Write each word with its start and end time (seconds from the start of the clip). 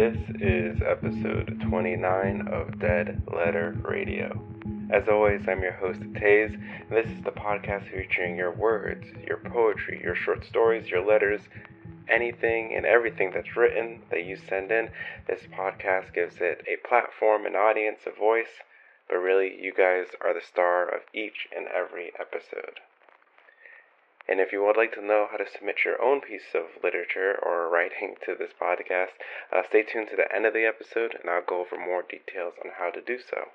This 0.00 0.16
is 0.40 0.80
episode 0.80 1.60
29 1.68 2.48
of 2.48 2.78
Dead 2.78 3.20
Letter 3.36 3.76
Radio. 3.82 4.32
As 4.90 5.10
always, 5.10 5.46
I'm 5.46 5.60
your 5.60 5.74
host, 5.74 6.00
Taze, 6.14 6.54
and 6.54 6.90
this 6.90 7.04
is 7.04 7.22
the 7.22 7.32
podcast 7.32 7.90
featuring 7.90 8.34
your 8.34 8.50
words, 8.50 9.04
your 9.26 9.36
poetry, 9.36 10.00
your 10.02 10.14
short 10.14 10.46
stories, 10.46 10.88
your 10.88 11.06
letters, 11.06 11.42
anything 12.08 12.72
and 12.74 12.86
everything 12.86 13.30
that's 13.30 13.58
written 13.58 14.00
that 14.10 14.24
you 14.24 14.36
send 14.36 14.72
in. 14.72 14.88
This 15.28 15.42
podcast 15.52 16.14
gives 16.14 16.36
it 16.40 16.64
a 16.66 16.88
platform, 16.88 17.44
an 17.44 17.54
audience, 17.54 18.00
a 18.06 18.18
voice, 18.18 18.64
but 19.06 19.16
really, 19.16 19.54
you 19.60 19.74
guys 19.76 20.06
are 20.24 20.32
the 20.32 20.40
star 20.40 20.88
of 20.88 21.02
each 21.12 21.46
and 21.54 21.66
every 21.66 22.10
episode. 22.18 22.80
And 24.30 24.38
if 24.38 24.52
you 24.52 24.62
would 24.62 24.76
like 24.76 24.92
to 24.94 25.04
know 25.04 25.26
how 25.28 25.38
to 25.38 25.50
submit 25.50 25.84
your 25.84 26.00
own 26.00 26.20
piece 26.20 26.54
of 26.54 26.80
literature 26.84 27.36
or 27.42 27.68
writing 27.68 28.14
to 28.24 28.36
this 28.36 28.52
podcast, 28.52 29.18
uh, 29.52 29.64
stay 29.68 29.82
tuned 29.82 30.08
to 30.10 30.16
the 30.16 30.32
end 30.32 30.46
of 30.46 30.54
the 30.54 30.64
episode 30.64 31.16
and 31.20 31.28
I'll 31.28 31.42
go 31.42 31.62
over 31.62 31.76
more 31.76 32.02
details 32.02 32.54
on 32.64 32.70
how 32.78 32.92
to 32.92 33.00
do 33.00 33.18
so. 33.18 33.48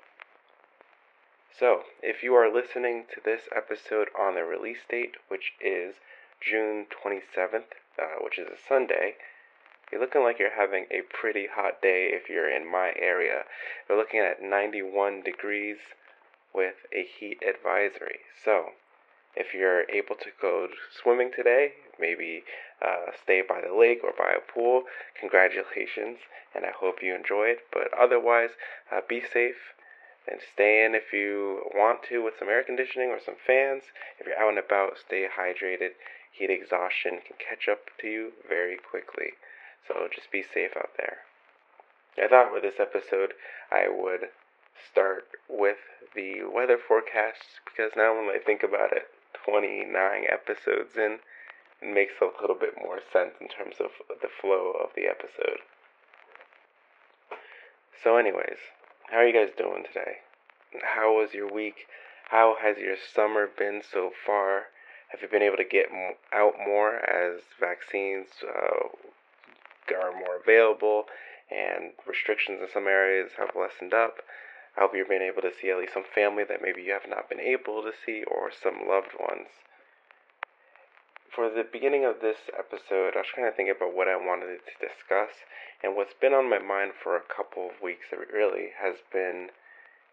So, 1.50 1.84
if 2.02 2.22
you 2.22 2.34
are 2.34 2.52
listening 2.52 3.06
to 3.14 3.22
this 3.24 3.48
episode 3.56 4.08
on 4.18 4.34
the 4.34 4.44
release 4.44 4.84
date, 4.86 5.14
which 5.28 5.54
is 5.62 5.94
June 6.42 6.84
27th, 6.92 7.72
uh, 7.98 8.20
which 8.20 8.38
is 8.38 8.48
a 8.48 8.58
Sunday, 8.68 9.16
you're 9.90 10.02
looking 10.02 10.22
like 10.22 10.38
you're 10.38 10.56
having 10.60 10.84
a 10.90 11.00
pretty 11.00 11.46
hot 11.46 11.80
day 11.80 12.10
if 12.12 12.28
you're 12.28 12.50
in 12.50 12.70
my 12.70 12.92
area. 12.96 13.44
We're 13.88 13.96
looking 13.96 14.20
at 14.20 14.42
91 14.42 15.22
degrees 15.22 15.78
with 16.52 16.84
a 16.92 17.02
heat 17.02 17.42
advisory. 17.42 18.20
So, 18.44 18.72
if 19.36 19.54
you're 19.54 19.88
able 19.90 20.16
to 20.16 20.30
go 20.40 20.68
swimming 21.02 21.30
today, 21.34 21.72
maybe 22.00 22.42
uh, 22.84 23.12
stay 23.22 23.42
by 23.46 23.60
the 23.60 23.74
lake 23.74 24.00
or 24.02 24.12
by 24.16 24.32
a 24.32 24.52
pool, 24.52 24.84
congratulations, 25.18 26.18
and 26.54 26.64
I 26.64 26.70
hope 26.70 27.02
you 27.02 27.14
enjoy 27.14 27.48
it. 27.48 27.60
But 27.72 27.88
otherwise, 27.96 28.50
uh, 28.90 29.00
be 29.06 29.20
safe 29.20 29.76
and 30.26 30.40
stay 30.40 30.84
in 30.84 30.94
if 30.94 31.12
you 31.12 31.62
want 31.74 32.02
to 32.08 32.24
with 32.24 32.34
some 32.38 32.48
air 32.48 32.64
conditioning 32.64 33.10
or 33.10 33.20
some 33.20 33.36
fans. 33.46 33.84
If 34.18 34.26
you're 34.26 34.38
out 34.38 34.50
and 34.50 34.58
about, 34.58 34.98
stay 34.98 35.26
hydrated. 35.28 35.90
Heat 36.32 36.50
exhaustion 36.50 37.20
can 37.26 37.36
catch 37.38 37.68
up 37.68 37.80
to 38.00 38.08
you 38.08 38.32
very 38.48 38.76
quickly. 38.76 39.34
So 39.86 40.08
just 40.12 40.30
be 40.30 40.42
safe 40.42 40.76
out 40.76 40.90
there. 40.96 41.18
I 42.18 42.28
thought 42.28 42.52
with 42.52 42.62
this 42.62 42.80
episode 42.80 43.34
I 43.70 43.88
would 43.88 44.28
start 44.90 45.24
with 45.48 45.76
the 46.14 46.42
weather 46.44 46.78
forecasts 46.78 47.60
because 47.64 47.92
now 47.96 48.16
when 48.16 48.34
I 48.34 48.38
think 48.38 48.62
about 48.62 48.92
it, 48.92 49.08
29 49.48 50.24
episodes 50.30 50.96
in, 50.96 51.18
it 51.80 51.94
makes 51.94 52.14
a 52.20 52.40
little 52.40 52.56
bit 52.58 52.74
more 52.82 53.00
sense 53.12 53.34
in 53.40 53.48
terms 53.48 53.76
of 53.80 53.90
the 54.20 54.28
flow 54.28 54.72
of 54.82 54.90
the 54.96 55.06
episode. 55.06 55.60
So, 58.02 58.16
anyways, 58.16 58.58
how 59.10 59.18
are 59.18 59.26
you 59.26 59.32
guys 59.32 59.54
doing 59.56 59.84
today? 59.84 60.18
How 60.82 61.14
was 61.14 61.34
your 61.34 61.52
week? 61.52 61.86
How 62.30 62.56
has 62.60 62.78
your 62.78 62.96
summer 62.96 63.46
been 63.46 63.82
so 63.82 64.10
far? 64.24 64.66
Have 65.08 65.22
you 65.22 65.28
been 65.28 65.42
able 65.42 65.56
to 65.56 65.64
get 65.64 65.86
out 66.34 66.54
more 66.58 66.96
as 66.96 67.42
vaccines 67.60 68.26
uh, 68.42 68.88
are 69.94 70.12
more 70.12 70.36
available 70.42 71.04
and 71.50 71.92
restrictions 72.06 72.60
in 72.60 72.68
some 72.72 72.88
areas 72.88 73.32
have 73.38 73.50
lessened 73.54 73.94
up? 73.94 74.16
I 74.76 74.82
hope 74.82 74.92
you've 74.94 75.08
been 75.08 75.22
able 75.22 75.42
to 75.42 75.52
see 75.54 75.70
at 75.70 75.78
least 75.78 75.94
some 75.94 76.04
family 76.04 76.44
that 76.44 76.60
maybe 76.60 76.82
you 76.82 76.92
have 76.92 77.08
not 77.08 77.28
been 77.28 77.40
able 77.40 77.82
to 77.82 77.92
see 78.04 78.24
or 78.24 78.50
some 78.52 78.86
loved 78.86 79.16
ones. 79.18 79.48
For 81.34 81.48
the 81.48 81.64
beginning 81.64 82.04
of 82.04 82.20
this 82.20 82.48
episode, 82.52 83.16
I 83.16 83.24
was 83.24 83.32
trying 83.32 83.50
to 83.50 83.56
think 83.56 83.68
about 83.68 83.94
what 83.94 84.08
I 84.08 84.16
wanted 84.16 84.60
to 84.60 84.80
discuss, 84.80 85.44
and 85.82 85.96
what's 85.96 86.14
been 86.14 86.32
on 86.32 86.48
my 86.48 86.58
mind 86.58 86.92
for 87.02 87.16
a 87.16 87.24
couple 87.24 87.68
of 87.68 87.82
weeks 87.82 88.06
really 88.12 88.72
has 88.80 88.96
been 89.12 89.48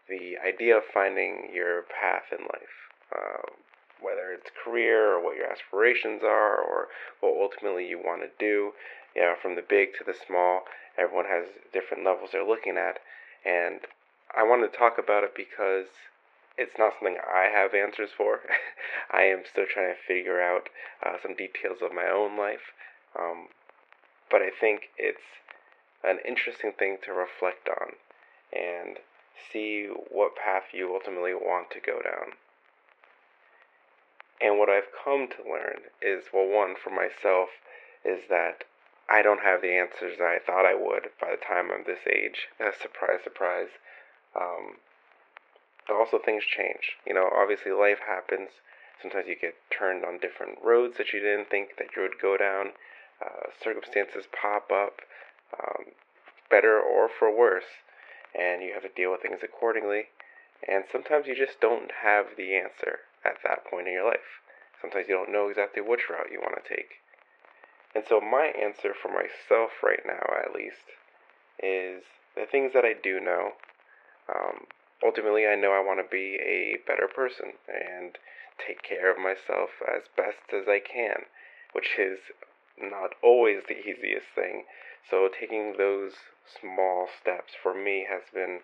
the 0.08 0.36
idea 0.36 0.76
of 0.76 0.84
finding 0.84 1.50
your 1.52 1.82
path 1.82 2.32
in 2.32 2.44
life. 2.44 2.76
Uh, 3.14 3.52
whether 4.00 4.32
it's 4.32 4.50
career 4.62 5.14
or 5.14 5.24
what 5.24 5.36
your 5.36 5.50
aspirations 5.50 6.22
are 6.22 6.56
or 6.56 6.88
what 7.20 7.40
ultimately 7.40 7.88
you 7.88 7.98
want 7.98 8.20
to 8.20 8.28
do, 8.38 8.72
you 9.16 9.22
know, 9.22 9.34
from 9.40 9.56
the 9.56 9.64
big 9.66 9.94
to 9.96 10.04
the 10.04 10.14
small, 10.26 10.64
everyone 10.98 11.24
has 11.24 11.46
different 11.72 12.04
levels 12.04 12.30
they're 12.32 12.46
looking 12.46 12.76
at. 12.76 12.98
And 13.44 13.80
I 14.36 14.42
wanted 14.42 14.72
to 14.72 14.78
talk 14.78 14.98
about 14.98 15.24
it 15.24 15.34
because 15.36 15.86
it's 16.56 16.78
not 16.78 16.94
something 16.98 17.18
I 17.22 17.48
have 17.52 17.74
answers 17.74 18.10
for. 18.16 18.40
I 19.10 19.22
am 19.22 19.42
still 19.50 19.66
trying 19.68 19.94
to 19.94 20.00
figure 20.06 20.40
out 20.40 20.68
uh, 21.04 21.16
some 21.22 21.34
details 21.34 21.78
of 21.82 21.92
my 21.92 22.08
own 22.08 22.36
life. 22.38 22.72
Um, 23.18 23.48
but 24.30 24.42
I 24.42 24.50
think 24.50 24.90
it's 24.98 25.22
an 26.02 26.18
interesting 26.26 26.72
thing 26.72 26.98
to 27.04 27.12
reflect 27.12 27.68
on 27.68 27.94
and 28.52 28.98
see 29.52 29.88
what 30.10 30.36
path 30.36 30.64
you 30.72 30.94
ultimately 30.94 31.34
want 31.34 31.70
to 31.70 31.80
go 31.80 32.00
down. 32.02 32.34
And 34.40 34.58
what 34.58 34.68
I've 34.68 34.90
come 35.04 35.28
to 35.28 35.50
learn 35.50 35.90
is 36.02 36.24
well, 36.32 36.46
one, 36.46 36.74
for 36.76 36.90
myself, 36.90 37.50
is 38.04 38.28
that 38.28 38.64
I 39.08 39.22
don't 39.22 39.42
have 39.42 39.62
the 39.62 39.72
answers 39.76 40.18
I 40.20 40.38
thought 40.44 40.66
I 40.66 40.74
would 40.74 41.10
by 41.20 41.30
the 41.30 41.36
time 41.36 41.70
I'm 41.70 41.84
this 41.86 42.06
age. 42.06 42.48
Uh, 42.60 42.70
surprise, 42.80 43.20
surprise. 43.22 43.68
Um, 44.34 44.76
but 45.86 45.96
also 45.96 46.18
things 46.18 46.44
change. 46.44 46.96
You 47.06 47.14
know, 47.14 47.28
obviously 47.34 47.72
life 47.72 48.00
happens. 48.06 48.50
Sometimes 49.00 49.26
you 49.28 49.36
get 49.36 49.54
turned 49.70 50.04
on 50.04 50.18
different 50.18 50.58
roads 50.64 50.96
that 50.96 51.12
you 51.12 51.20
didn't 51.20 51.50
think 51.50 51.76
that 51.78 51.88
you 51.94 52.02
would 52.02 52.20
go 52.20 52.36
down. 52.36 52.72
Uh, 53.24 53.50
circumstances 53.62 54.26
pop 54.32 54.70
up, 54.72 55.00
um, 55.58 55.92
better 56.50 56.80
or 56.80 57.08
for 57.08 57.34
worse, 57.34 57.82
and 58.34 58.62
you 58.62 58.72
have 58.72 58.82
to 58.82 58.88
deal 58.88 59.12
with 59.12 59.22
things 59.22 59.40
accordingly. 59.42 60.08
And 60.66 60.84
sometimes 60.90 61.26
you 61.26 61.36
just 61.36 61.60
don't 61.60 61.90
have 62.02 62.36
the 62.36 62.56
answer 62.56 63.00
at 63.24 63.38
that 63.44 63.64
point 63.64 63.86
in 63.86 63.94
your 63.94 64.06
life. 64.06 64.40
Sometimes 64.80 65.06
you 65.08 65.14
don't 65.14 65.32
know 65.32 65.48
exactly 65.48 65.82
which 65.82 66.08
route 66.10 66.32
you 66.32 66.40
want 66.40 66.56
to 66.62 66.68
take. 66.76 67.00
And 67.94 68.04
so, 68.08 68.20
my 68.20 68.46
answer 68.46 68.92
for 68.92 69.08
myself 69.08 69.70
right 69.82 70.02
now, 70.04 70.26
at 70.44 70.54
least, 70.54 70.90
is 71.62 72.02
the 72.34 72.46
things 72.50 72.72
that 72.72 72.84
I 72.84 72.92
do 72.92 73.20
know 73.20 73.52
um, 74.28 74.66
ultimately, 75.02 75.46
I 75.46 75.54
know 75.54 75.72
I 75.72 75.84
want 75.84 76.00
to 76.00 76.10
be 76.10 76.38
a 76.40 76.78
better 76.86 77.08
person 77.08 77.52
and 77.68 78.16
take 78.58 78.82
care 78.82 79.10
of 79.10 79.18
myself 79.18 79.70
as 79.82 80.04
best 80.16 80.52
as 80.52 80.68
I 80.68 80.80
can, 80.80 81.26
which 81.72 81.98
is 81.98 82.18
not 82.80 83.14
always 83.22 83.62
the 83.68 83.78
easiest 83.78 84.26
thing. 84.34 84.64
So, 85.10 85.28
taking 85.28 85.74
those 85.76 86.12
small 86.60 87.08
steps 87.20 87.52
for 87.60 87.74
me 87.74 88.06
has 88.08 88.22
been 88.32 88.60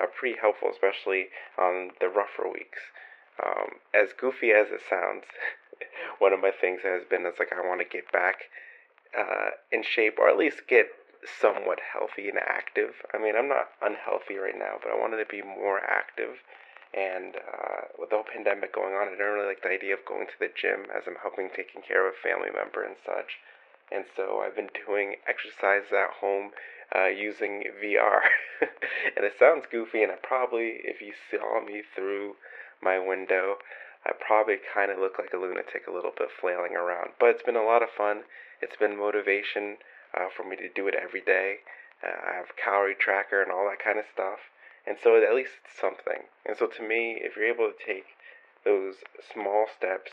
uh, 0.00 0.06
pretty 0.06 0.38
helpful, 0.40 0.70
especially 0.70 1.28
on 1.58 1.90
the 2.00 2.08
rougher 2.08 2.48
weeks. 2.50 2.78
Um, 3.44 3.80
as 3.92 4.12
goofy 4.12 4.52
as 4.52 4.68
it 4.70 4.80
sounds, 4.88 5.24
one 6.18 6.32
of 6.32 6.40
my 6.40 6.52
things 6.52 6.82
has 6.84 7.02
been 7.04 7.26
is 7.26 7.34
like 7.38 7.52
I 7.52 7.66
want 7.66 7.80
to 7.80 7.86
get 7.86 8.10
back 8.12 8.50
uh, 9.18 9.50
in 9.70 9.82
shape, 9.82 10.18
or 10.18 10.28
at 10.28 10.38
least 10.38 10.62
get 10.68 10.86
somewhat 11.24 11.78
healthy 11.80 12.28
and 12.28 12.38
active. 12.38 12.94
I 13.14 13.18
mean, 13.18 13.36
I'm 13.36 13.48
not 13.48 13.70
unhealthy 13.80 14.36
right 14.36 14.58
now, 14.58 14.78
but 14.82 14.90
I 14.90 14.98
wanted 14.98 15.18
to 15.18 15.30
be 15.30 15.42
more 15.42 15.80
active. 15.80 16.42
And 16.92 17.36
uh, 17.36 17.88
with 17.98 18.10
the 18.10 18.16
whole 18.16 18.28
pandemic 18.28 18.74
going 18.74 18.92
on, 18.94 19.08
I 19.08 19.16
don't 19.16 19.32
really 19.32 19.46
like 19.48 19.62
the 19.62 19.72
idea 19.72 19.94
of 19.94 20.04
going 20.04 20.26
to 20.26 20.38
the 20.38 20.52
gym 20.52 20.90
as 20.92 21.04
I'm 21.06 21.16
helping 21.22 21.48
taking 21.48 21.80
care 21.80 22.06
of 22.06 22.14
a 22.14 22.22
family 22.22 22.50
member 22.52 22.84
and 22.84 22.96
such. 23.06 23.40
And 23.90 24.04
so 24.16 24.42
I've 24.44 24.56
been 24.56 24.72
doing 24.86 25.16
exercise 25.28 25.88
at 25.92 26.20
home 26.20 26.52
uh, 26.94 27.08
using 27.08 27.64
VR. 27.80 28.20
and 29.16 29.24
it 29.24 29.34
sounds 29.38 29.64
goofy, 29.70 30.02
and 30.02 30.12
I 30.12 30.16
probably, 30.16 30.80
if 30.84 31.00
you 31.00 31.12
saw 31.30 31.64
me 31.64 31.82
through 31.94 32.36
my 32.82 32.98
window, 32.98 33.56
I 34.04 34.12
probably 34.12 34.56
kind 34.58 34.90
of 34.90 34.98
look 34.98 35.18
like 35.18 35.32
a 35.32 35.38
lunatic 35.38 35.86
a 35.86 35.92
little 35.92 36.12
bit 36.16 36.28
flailing 36.40 36.74
around. 36.76 37.10
But 37.20 37.30
it's 37.30 37.42
been 37.42 37.56
a 37.56 37.64
lot 37.64 37.82
of 37.82 37.88
fun. 37.96 38.24
It's 38.60 38.76
been 38.76 38.98
motivation 38.98 39.78
uh, 40.14 40.28
for 40.34 40.44
me 40.44 40.56
to 40.56 40.68
do 40.68 40.88
it 40.88 40.94
every 40.94 41.20
day. 41.20 41.58
Uh, 42.02 42.32
I 42.32 42.34
have 42.34 42.50
a 42.50 42.60
calorie 42.60 42.96
tracker 42.98 43.42
and 43.42 43.52
all 43.52 43.68
that 43.68 43.82
kind 43.82 43.98
of 43.98 44.04
stuff. 44.12 44.38
And 44.86 44.96
so 45.02 45.16
at 45.16 45.34
least 45.34 45.62
it's 45.64 45.78
something. 45.78 46.26
And 46.44 46.56
so 46.56 46.66
to 46.66 46.82
me, 46.82 47.20
if 47.22 47.36
you're 47.36 47.46
able 47.46 47.70
to 47.70 47.84
take 47.86 48.18
those 48.64 48.96
small 49.32 49.66
steps 49.66 50.10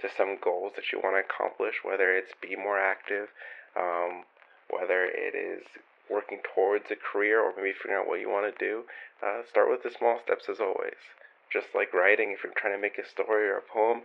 to 0.00 0.08
some 0.08 0.38
goals 0.42 0.72
that 0.76 0.92
you 0.92 1.00
want 1.02 1.16
to 1.16 1.22
accomplish, 1.22 1.82
whether 1.82 2.14
it's 2.14 2.32
be 2.40 2.56
more 2.56 2.78
active, 2.78 3.28
um, 3.76 4.24
whether 4.70 5.04
it 5.04 5.34
is 5.34 5.66
working 6.10 6.40
towards 6.42 6.90
a 6.90 6.96
career 6.96 7.40
or 7.40 7.52
maybe 7.56 7.72
figuring 7.72 8.00
out 8.00 8.08
what 8.08 8.20
you 8.20 8.28
want 8.28 8.46
to 8.46 8.64
do, 8.64 8.84
uh, 9.22 9.42
start 9.48 9.70
with 9.70 9.82
the 9.82 9.90
small 9.90 10.18
steps 10.22 10.48
as 10.48 10.60
always. 10.60 11.14
Just 11.52 11.68
like 11.74 11.94
writing, 11.94 12.32
if 12.32 12.44
you're 12.44 12.52
trying 12.56 12.74
to 12.74 12.80
make 12.80 12.98
a 12.98 13.06
story 13.06 13.48
or 13.48 13.58
a 13.58 13.62
poem, 13.62 14.02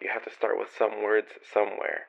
you 0.00 0.10
have 0.12 0.24
to 0.24 0.30
start 0.32 0.58
with 0.58 0.68
some 0.76 1.02
words 1.02 1.28
somewhere. 1.42 2.06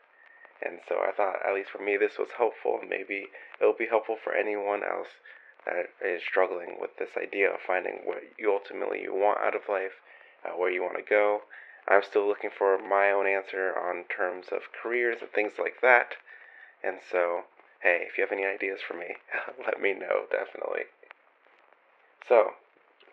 And 0.63 0.79
so 0.87 0.99
I 1.01 1.11
thought, 1.11 1.45
at 1.45 1.53
least 1.53 1.71
for 1.71 1.83
me, 1.83 1.97
this 1.97 2.17
was 2.17 2.29
helpful. 2.37 2.79
Maybe 2.87 3.27
it'll 3.59 3.73
be 3.73 3.87
helpful 3.87 4.17
for 4.21 4.33
anyone 4.33 4.81
else 4.83 5.19
that 5.65 5.89
is 6.03 6.21
struggling 6.23 6.77
with 6.79 6.97
this 6.97 7.17
idea 7.17 7.49
of 7.51 7.59
finding 7.65 8.01
what 8.03 8.23
you 8.37 8.51
ultimately 8.51 9.01
you 9.01 9.13
want 9.13 9.39
out 9.39 9.55
of 9.55 9.69
life, 9.69 9.99
uh, 10.45 10.51
where 10.51 10.71
you 10.71 10.81
want 10.81 10.97
to 10.97 11.03
go. 11.03 11.41
I'm 11.87 12.03
still 12.03 12.27
looking 12.27 12.49
for 12.49 12.77
my 12.77 13.11
own 13.11 13.27
answer 13.27 13.73
on 13.77 14.05
terms 14.05 14.47
of 14.51 14.71
careers 14.71 15.17
and 15.21 15.29
things 15.31 15.53
like 15.59 15.81
that. 15.81 16.15
And 16.83 16.99
so 17.09 17.43
hey, 17.83 18.07
if 18.07 18.17
you 18.17 18.23
have 18.23 18.31
any 18.31 18.45
ideas 18.45 18.79
for 18.85 18.95
me, 18.95 19.19
let 19.65 19.81
me 19.81 19.93
know, 19.93 20.23
definitely. 20.31 20.87
So, 22.27 22.55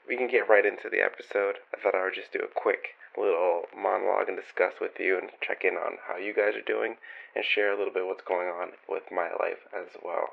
we 0.08 0.16
can 0.16 0.28
get 0.28 0.48
right 0.48 0.64
into 0.64 0.88
the 0.88 1.02
episode. 1.02 1.56
I 1.74 1.82
thought 1.82 1.94
I 1.94 2.04
would 2.04 2.14
just 2.14 2.32
do 2.32 2.38
a 2.38 2.48
quick 2.48 2.94
little 3.16 3.64
monologue 3.76 4.28
and 4.28 4.36
discuss 4.36 4.74
with 4.80 4.98
you 4.98 5.18
and 5.18 5.30
check 5.40 5.64
in 5.64 5.74
on 5.74 5.98
how 6.06 6.16
you 6.16 6.34
guys 6.34 6.54
are 6.54 6.66
doing 6.66 6.96
and 7.34 7.44
share 7.44 7.72
a 7.72 7.78
little 7.78 7.92
bit 7.92 8.06
what's 8.06 8.24
going 8.24 8.48
on 8.48 8.70
with 8.88 9.04
my 9.10 9.30
life 9.38 9.66
as 9.74 9.88
well. 10.04 10.30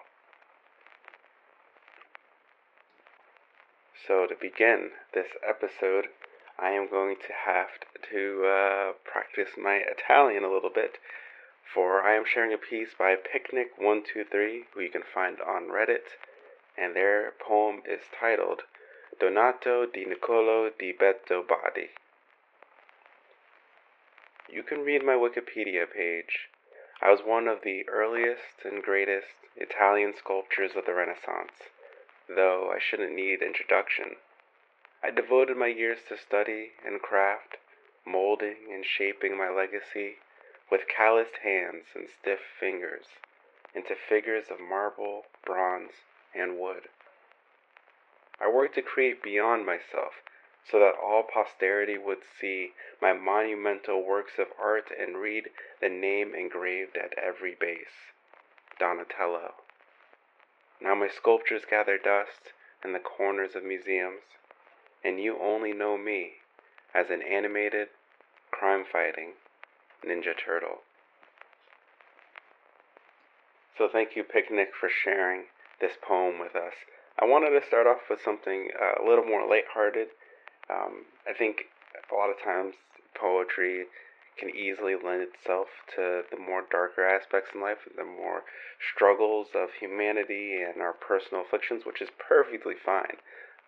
So, 4.07 4.25
to 4.25 4.35
begin 4.39 4.91
this 5.13 5.27
episode, 5.47 6.07
I 6.57 6.71
am 6.71 6.89
going 6.89 7.17
to 7.17 7.33
have 7.45 7.67
to 8.11 8.45
uh, 8.45 8.93
practice 9.03 9.49
my 9.57 9.81
Italian 9.85 10.43
a 10.43 10.51
little 10.51 10.71
bit. 10.73 10.97
For 11.73 12.01
I 12.01 12.15
am 12.15 12.23
sharing 12.25 12.53
a 12.53 12.57
piece 12.57 12.93
by 12.97 13.15
Picnic123, 13.15 14.63
who 14.73 14.79
you 14.79 14.89
can 14.89 15.03
find 15.03 15.41
on 15.41 15.69
Reddit, 15.69 16.15
and 16.77 16.95
their 16.95 17.33
poem 17.39 17.81
is 17.85 18.01
titled 18.17 18.63
Donato 19.19 19.85
di 19.85 20.05
Niccolo 20.05 20.69
di 20.69 20.93
Betto 20.93 21.43
Bardi. 21.43 21.89
You 24.49 24.63
can 24.63 24.85
read 24.85 25.03
my 25.03 25.13
Wikipedia 25.13 25.91
page. 25.91 26.47
I 27.01 27.11
was 27.11 27.21
one 27.21 27.49
of 27.49 27.63
the 27.63 27.87
earliest 27.89 28.63
and 28.63 28.81
greatest 28.81 29.35
Italian 29.57 30.13
sculptors 30.15 30.73
of 30.73 30.85
the 30.85 30.93
Renaissance, 30.93 31.69
though 32.29 32.71
I 32.71 32.79
shouldn't 32.79 33.13
need 33.13 33.41
introduction. 33.41 34.15
I 35.03 35.11
devoted 35.11 35.57
my 35.57 35.67
years 35.67 35.99
to 36.07 36.17
study 36.17 36.71
and 36.85 37.01
craft, 37.01 37.57
molding 38.05 38.71
and 38.71 38.85
shaping 38.85 39.37
my 39.37 39.49
legacy 39.49 40.19
with 40.71 40.87
calloused 40.87 41.37
hands 41.43 41.87
and 41.93 42.07
stiff 42.09 42.39
fingers 42.57 43.19
into 43.75 43.95
figures 43.95 44.49
of 44.49 44.61
marble, 44.61 45.25
bronze, 45.45 45.91
and 46.33 46.57
wood. 46.57 46.87
I 48.39 48.47
worked 48.47 48.75
to 48.75 48.81
create 48.81 49.21
beyond 49.21 49.65
myself 49.65 50.23
so 50.69 50.79
that 50.79 50.95
all 51.01 51.23
posterity 51.23 51.97
would 51.97 52.19
see 52.39 52.71
my 53.01 53.13
monumental 53.13 54.05
works 54.05 54.33
of 54.37 54.47
art 54.61 54.89
and 54.99 55.17
read 55.17 55.45
the 55.81 55.89
name 55.89 56.33
engraved 56.35 56.97
at 56.97 57.17
every 57.17 57.55
base 57.59 58.11
Donatello. 58.79 59.53
Now 60.81 60.95
my 60.95 61.07
sculptures 61.07 61.63
gather 61.69 61.97
dust 61.97 62.53
in 62.83 62.93
the 62.93 62.99
corners 62.99 63.55
of 63.55 63.63
museums 63.63 64.21
and 65.03 65.19
you 65.19 65.37
only 65.41 65.73
know 65.73 65.97
me 65.97 66.33
as 66.93 67.09
an 67.09 67.21
animated, 67.21 67.87
crime 68.51 68.83
fighting 68.91 69.33
Ninja 70.05 70.33
Turtle. 70.37 70.81
So, 73.77 73.87
thank 73.87 74.15
you, 74.15 74.23
Picnic, 74.23 74.69
for 74.79 74.89
sharing 74.89 75.43
this 75.79 75.93
poem 76.01 76.39
with 76.39 76.55
us. 76.55 76.73
I 77.19 77.25
wanted 77.25 77.51
to 77.51 77.65
start 77.65 77.85
off 77.85 78.09
with 78.09 78.21
something 78.21 78.69
uh, 78.73 79.03
a 79.03 79.07
little 79.07 79.25
more 79.25 79.47
lighthearted. 79.47 80.07
Um, 80.69 81.05
I 81.27 81.33
think 81.33 81.65
a 82.11 82.15
lot 82.15 82.29
of 82.29 82.41
times 82.43 82.75
poetry 83.15 83.85
can 84.37 84.49
easily 84.55 84.95
lend 84.95 85.21
itself 85.21 85.67
to 85.95 86.21
the 86.29 86.37
more 86.37 86.63
darker 86.69 87.03
aspects 87.07 87.51
in 87.55 87.61
life, 87.61 87.79
the 87.97 88.05
more 88.05 88.43
struggles 88.93 89.47
of 89.55 89.69
humanity 89.79 90.61
and 90.61 90.81
our 90.81 90.93
personal 90.93 91.43
afflictions, 91.43 91.85
which 91.85 92.01
is 92.01 92.09
perfectly 92.19 92.75
fine. 92.75 93.17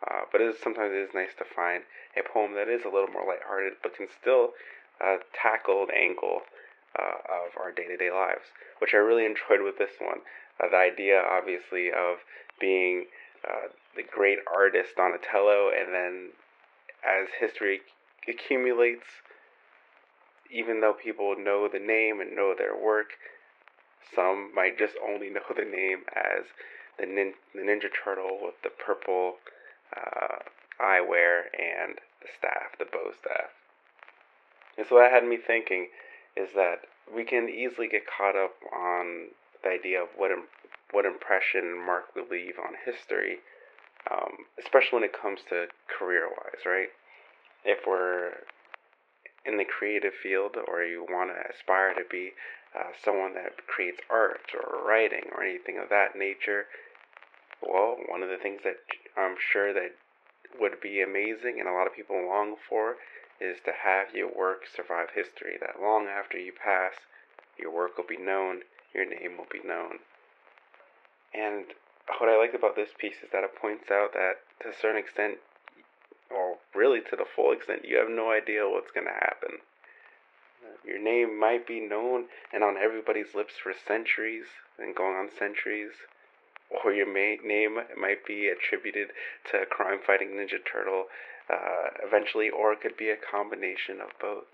Uh, 0.06 0.22
but 0.32 0.42
it 0.42 0.48
is, 0.48 0.62
sometimes 0.62 0.94
it 0.94 1.10
is 1.10 1.14
nice 1.14 1.34
to 1.38 1.44
find 1.44 1.84
a 2.16 2.22
poem 2.22 2.54
that 2.54 2.70
is 2.70 2.84
a 2.86 2.90
little 2.90 3.10
more 3.10 3.28
lighthearted, 3.28 3.74
but 3.82 3.96
can 3.96 4.08
still 4.22 4.54
uh, 5.04 5.18
tackle 5.34 5.84
an 5.84 5.90
angle 5.96 6.42
uh, 6.98 7.20
of 7.28 7.58
our 7.60 7.72
day-to-day 7.72 8.12
lives, 8.12 8.54
which 8.80 8.94
I 8.94 8.98
really 8.98 9.26
enjoyed 9.26 9.62
with 9.62 9.78
this 9.78 10.00
one. 10.00 10.20
Uh, 10.62 10.70
the 10.70 10.78
idea, 10.78 11.22
obviously, 11.22 11.90
of 11.90 12.18
being 12.60 13.06
uh, 13.44 13.70
the 13.96 14.04
great 14.04 14.40
artist 14.54 14.96
Donatello, 14.96 15.72
and 15.76 15.94
then 15.94 16.30
as 17.04 17.28
history 17.40 17.82
accumulates, 18.28 19.06
even 20.52 20.82
though 20.82 20.94
people 20.94 21.36
know 21.38 21.68
the 21.72 21.80
name 21.80 22.20
and 22.20 22.36
know 22.36 22.54
their 22.58 22.76
work, 22.78 23.12
some 24.16 24.52
might 24.54 24.78
just 24.78 24.96
only 25.06 25.30
know 25.34 25.42
the 25.56 25.66
name 25.66 26.04
as 26.16 26.46
the, 27.00 27.06
nin- 27.06 27.34
the 27.54 27.62
Ninja 27.62 27.90
Turtle 28.04 28.40
with 28.42 28.56
the 28.64 28.70
purple 28.70 29.36
uh, 29.96 30.40
eyewear 30.82 31.44
and 31.58 31.96
the 32.22 32.28
staff, 32.38 32.78
the 32.78 32.86
bow 32.86 33.12
staff. 33.20 33.50
And 34.78 34.86
so 34.88 34.96
that 34.96 35.12
had 35.12 35.26
me 35.26 35.38
thinking 35.38 35.90
is 36.36 36.50
that 36.56 36.82
we 37.14 37.24
can 37.24 37.50
easily 37.50 37.88
get 37.88 38.04
caught 38.06 38.36
up 38.36 38.56
on 38.74 39.30
the 39.64 39.70
idea 39.70 40.02
of 40.02 40.10
what 40.16 40.32
Im- 40.32 40.48
what 40.92 41.06
impression 41.06 41.78
mark 41.86 42.16
we 42.16 42.24
leave 42.30 42.56
on 42.58 42.74
history, 42.86 43.40
um, 44.10 44.46
especially 44.60 45.00
when 45.00 45.04
it 45.04 45.20
comes 45.20 45.40
to 45.50 45.68
career-wise, 45.88 46.66
right? 46.66 46.90
If 47.66 47.80
we're 47.86 48.46
in 49.46 49.58
the 49.58 49.66
creative 49.66 50.14
field 50.22 50.56
or 50.68 50.84
you 50.84 51.06
want 51.10 51.32
to 51.32 51.54
aspire 51.54 51.94
to 51.94 52.04
be 52.10 52.32
uh, 52.78 52.92
someone 53.04 53.34
that 53.34 53.66
creates 53.68 54.00
art 54.10 54.54
or 54.54 54.88
writing 54.88 55.26
or 55.36 55.44
anything 55.44 55.78
of 55.82 55.90
that 55.90 56.16
nature, 56.16 56.66
well, 57.62 57.98
one 58.08 58.24
of 58.24 58.30
the 58.30 58.38
things 58.38 58.62
that 58.64 58.78
I'm 59.18 59.36
sure 59.52 59.74
that 59.74 59.96
would 60.60 60.80
be 60.82 61.02
amazing 61.02 61.60
and 61.60 61.68
a 61.68 61.74
lot 61.74 61.88
of 61.88 61.96
people 61.96 62.16
long 62.16 62.56
for 62.68 62.96
is 63.40 63.58
to 63.66 63.72
have 63.72 64.14
your 64.14 64.30
work 64.36 64.64
survive 64.68 65.10
history. 65.16 65.56
That 65.60 65.82
long 65.82 66.08
after 66.08 66.38
you 66.38 66.52
pass, 66.52 66.94
your 67.58 67.72
work 67.72 67.98
will 67.98 68.08
be 68.08 68.18
known, 68.18 68.62
your 68.94 69.06
name 69.06 69.38
will 69.38 69.48
be 69.52 69.66
known. 69.66 70.00
And 71.34 71.66
what 72.18 72.30
I 72.30 72.38
like 72.38 72.54
about 72.54 72.76
this 72.76 72.90
piece 72.98 73.22
is 73.24 73.30
that 73.32 73.44
it 73.44 73.56
points 73.56 73.92
out 73.92 74.14
that 74.14 74.42
to 74.62 74.70
a 74.70 74.74
certain 74.74 75.00
extent, 75.00 75.38
or 76.30 76.58
really 76.74 77.02
to 77.02 77.16
the 77.16 77.26
full 77.36 77.52
extent, 77.52 77.86
you 77.86 77.98
have 77.98 78.10
no 78.10 78.32
idea 78.32 78.68
what's 78.68 78.92
going 78.92 79.08
to 79.08 79.14
happen. 79.14 79.60
Your 80.86 81.00
name 81.00 81.40
might 81.40 81.68
be 81.68 81.80
known 81.80 82.26
and 82.54 82.64
on 82.64 82.78
everybody's 82.78 83.36
lips 83.36 83.54
for 83.62 83.74
centuries 83.74 84.46
and 84.78 84.96
going 84.96 85.16
on 85.16 85.30
centuries 85.30 85.92
or 86.70 86.94
your 86.94 87.12
name 87.12 87.80
might 87.98 88.26
be 88.26 88.48
attributed 88.48 89.10
to 89.52 89.62
a 89.62 89.66
crime 89.66 90.00
fighting 90.06 90.30
Ninja 90.30 90.60
Turtle 90.72 91.06
uh, 91.50 91.90
eventually, 92.06 92.50
or 92.50 92.74
it 92.74 92.82
could 92.82 92.96
be 92.96 93.10
a 93.10 93.18
combination 93.18 94.00
of 94.02 94.10
both. 94.22 94.46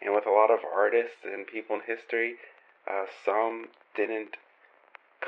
And 0.00 0.14
with 0.14 0.26
a 0.26 0.30
lot 0.30 0.50
of 0.50 0.60
artists 0.64 1.24
and 1.24 1.46
people 1.46 1.76
in 1.76 1.82
history, 1.86 2.36
uh, 2.90 3.04
some 3.24 3.68
didn't 3.94 4.36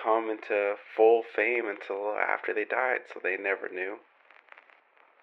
come 0.03 0.31
into 0.31 0.75
full 0.97 1.23
fame 1.23 1.67
until 1.69 2.15
after 2.17 2.53
they 2.53 2.65
died, 2.65 3.01
so 3.13 3.21
they 3.23 3.37
never 3.37 3.69
knew. 3.69 3.99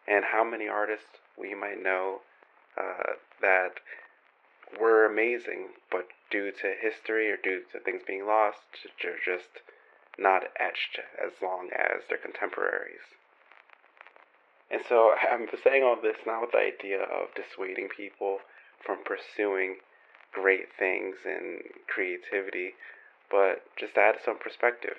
And 0.07 0.25
how 0.25 0.43
many 0.43 0.67
artists 0.67 1.19
we 1.37 1.53
might 1.53 1.81
know 1.81 2.21
uh, 2.77 3.13
that 3.41 3.79
were 4.79 5.05
amazing, 5.05 5.69
but 5.91 6.07
due 6.29 6.51
to 6.51 6.73
history 6.79 7.29
or 7.31 7.37
due 7.37 7.61
to 7.71 7.79
things 7.79 8.01
being 8.05 8.25
lost, 8.25 8.59
they're 9.01 9.15
just 9.23 9.61
not 10.17 10.43
etched 10.59 10.99
as 11.23 11.33
long 11.41 11.69
as 11.73 12.03
their 12.09 12.17
contemporaries. 12.17 13.15
And 14.69 14.81
so 14.87 15.13
I'm 15.31 15.47
saying 15.63 15.83
all 15.83 15.97
this 16.01 16.17
not 16.25 16.41
with 16.41 16.51
the 16.51 16.59
idea 16.59 17.01
of 17.01 17.35
dissuading 17.35 17.89
people 17.95 18.39
from 18.83 19.03
pursuing 19.03 19.77
great 20.33 20.67
things 20.79 21.17
and 21.25 21.61
creativity, 21.87 22.73
but 23.31 23.63
just 23.79 23.97
add 23.97 24.15
some 24.23 24.37
perspective. 24.37 24.97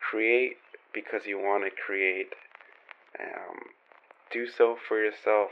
Create 0.00 0.56
because 0.94 1.26
you 1.26 1.38
want 1.38 1.64
to 1.64 1.70
create. 1.70 2.32
Um, 3.18 3.74
do 4.30 4.46
so 4.46 4.76
for 4.76 5.02
yourself. 5.02 5.50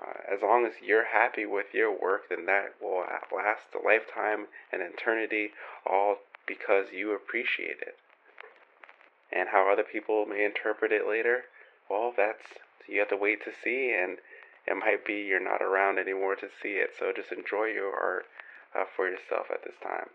Uh, 0.00 0.34
as 0.34 0.40
long 0.42 0.64
as 0.64 0.72
you're 0.82 1.06
happy 1.12 1.44
with 1.44 1.66
your 1.74 1.90
work, 1.90 2.28
then 2.30 2.46
that 2.46 2.74
will 2.80 3.04
last 3.34 3.68
a 3.74 3.84
lifetime 3.84 4.46
and 4.72 4.80
eternity, 4.80 5.50
all 5.86 6.16
because 6.46 6.86
you 6.92 7.14
appreciate 7.14 7.78
it. 7.82 7.96
And 9.32 9.50
how 9.50 9.70
other 9.70 9.84
people 9.84 10.26
may 10.26 10.44
interpret 10.44 10.90
it 10.92 11.06
later, 11.06 11.44
well, 11.88 12.12
that's 12.16 12.42
you 12.88 12.98
have 12.98 13.08
to 13.10 13.16
wait 13.16 13.44
to 13.44 13.52
see, 13.62 13.94
and 13.94 14.18
it 14.66 14.76
might 14.76 15.04
be 15.04 15.14
you're 15.14 15.42
not 15.42 15.62
around 15.62 15.98
anymore 15.98 16.34
to 16.36 16.48
see 16.62 16.74
it. 16.74 16.90
So 16.98 17.12
just 17.14 17.30
enjoy 17.30 17.66
your 17.66 17.94
art 17.94 18.24
uh, 18.74 18.84
for 18.96 19.08
yourself 19.08 19.46
at 19.52 19.64
this 19.64 19.76
time. 19.82 20.08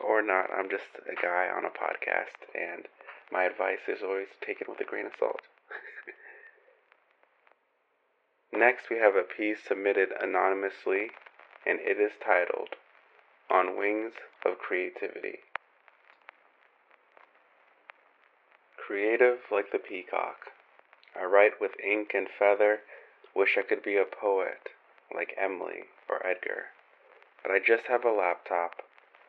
Or 0.00 0.22
not, 0.22 0.50
I'm 0.50 0.70
just 0.70 0.88
a 1.06 1.14
guy 1.14 1.48
on 1.48 1.64
a 1.64 1.70
podcast, 1.70 2.48
and 2.54 2.86
my 3.30 3.44
advice 3.44 3.88
is 3.88 4.02
always 4.02 4.28
taken 4.44 4.66
with 4.68 4.80
a 4.80 4.84
grain 4.84 5.06
of 5.06 5.12
salt. 5.18 5.42
Next, 8.52 8.90
we 8.90 8.98
have 8.98 9.16
a 9.16 9.22
piece 9.22 9.58
submitted 9.66 10.10
anonymously, 10.20 11.10
and 11.66 11.78
it 11.80 12.00
is 12.00 12.12
titled 12.24 12.76
on 13.50 13.78
wings 13.78 14.14
of 14.44 14.58
creativity. 14.58 15.40
Creative 18.76 19.38
like 19.50 19.70
the 19.72 19.78
peacock, 19.78 20.52
I 21.14 21.24
write 21.24 21.60
with 21.60 21.78
ink 21.80 22.12
and 22.14 22.28
feather, 22.28 22.80
wish 23.34 23.58
I 23.58 23.62
could 23.62 23.82
be 23.82 23.96
a 23.96 24.04
poet 24.04 24.70
like 25.14 25.34
Emily 25.38 25.84
or 26.08 26.24
Edgar. 26.26 26.66
But 27.42 27.52
I 27.52 27.58
just 27.58 27.86
have 27.86 28.04
a 28.04 28.12
laptop, 28.12 28.82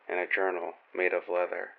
and 0.07 0.19
a 0.19 0.27
journal 0.27 0.73
made 0.95 1.13
of 1.13 1.29
leather. 1.29 1.69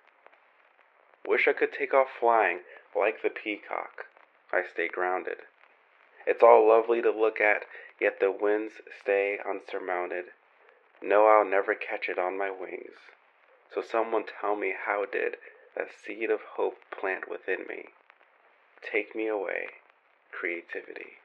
Wish 1.27 1.47
I 1.47 1.53
could 1.53 1.73
take 1.73 1.93
off 1.93 2.07
flying 2.19 2.59
like 2.95 3.21
the 3.21 3.29
peacock. 3.29 4.05
I 4.53 4.63
stay 4.63 4.87
grounded. 4.87 5.37
It's 6.27 6.43
all 6.43 6.67
lovely 6.67 7.01
to 7.01 7.11
look 7.11 7.39
at, 7.39 7.65
yet 7.99 8.19
the 8.19 8.31
winds 8.31 8.73
stay 9.01 9.37
unsurmounted. 9.45 10.25
Know 11.01 11.27
I'll 11.27 11.45
never 11.45 11.75
catch 11.75 12.09
it 12.09 12.17
on 12.17 12.37
my 12.37 12.49
wings. 12.49 12.97
So 13.73 13.81
someone 13.81 14.23
tell 14.41 14.55
me 14.55 14.73
how 14.85 15.05
did 15.05 15.37
that 15.75 15.87
seed 15.91 16.29
of 16.29 16.39
hope 16.55 16.77
plant 16.91 17.29
within 17.29 17.65
me? 17.67 17.85
Take 18.81 19.15
me 19.15 19.27
away, 19.27 19.67
creativity. 20.31 21.19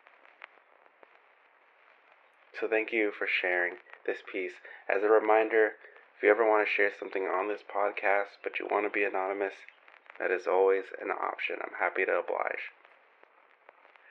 So 2.59 2.69
thank 2.69 2.93
you 2.93 3.13
for 3.17 3.27
sharing 3.27 3.75
this 4.07 4.19
piece. 4.31 4.55
As 4.89 5.03
a 5.03 5.09
reminder, 5.09 5.73
if 6.21 6.25
you 6.25 6.31
ever 6.31 6.45
want 6.45 6.69
to 6.69 6.71
share 6.71 6.93
something 7.01 7.25
on 7.25 7.49
this 7.49 7.65
podcast 7.65 8.37
but 8.45 8.61
you 8.61 8.69
want 8.71 8.85
to 8.85 8.93
be 8.93 9.05
anonymous, 9.05 9.55
that 10.19 10.31
is 10.31 10.47
always 10.47 10.85
an 11.01 11.09
option. 11.09 11.57
I'm 11.65 11.73
happy 11.81 12.05
to 12.05 12.21
oblige. 12.21 12.69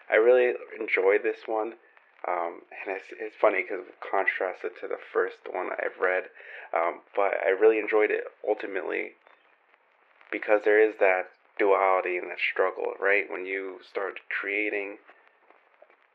I 0.09 0.15
really 0.15 0.57
enjoyed 0.73 1.21
this 1.21 1.45
one. 1.45 1.73
Um, 2.27 2.65
and 2.73 2.97
it's, 2.97 3.05
it's 3.13 3.35
funny 3.39 3.61
because 3.61 3.85
it 3.85 4.01
contrasted 4.01 4.71
to 4.81 4.87
the 4.87 4.97
first 5.13 5.37
one 5.53 5.69
I've 5.71 6.01
read, 6.01 6.23
um, 6.73 7.01
but 7.15 7.37
I 7.45 7.49
really 7.49 7.77
enjoyed 7.77 8.09
it 8.09 8.23
ultimately 8.41 9.11
because 10.31 10.61
there 10.65 10.81
is 10.81 10.95
that 10.99 11.29
duality 11.59 12.17
and 12.17 12.31
that 12.31 12.39
struggle, 12.41 12.93
right? 12.99 13.29
When 13.29 13.45
you 13.45 13.77
start 13.87 14.19
creating, 14.41 14.97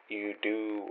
you 0.08 0.34
do 0.42 0.88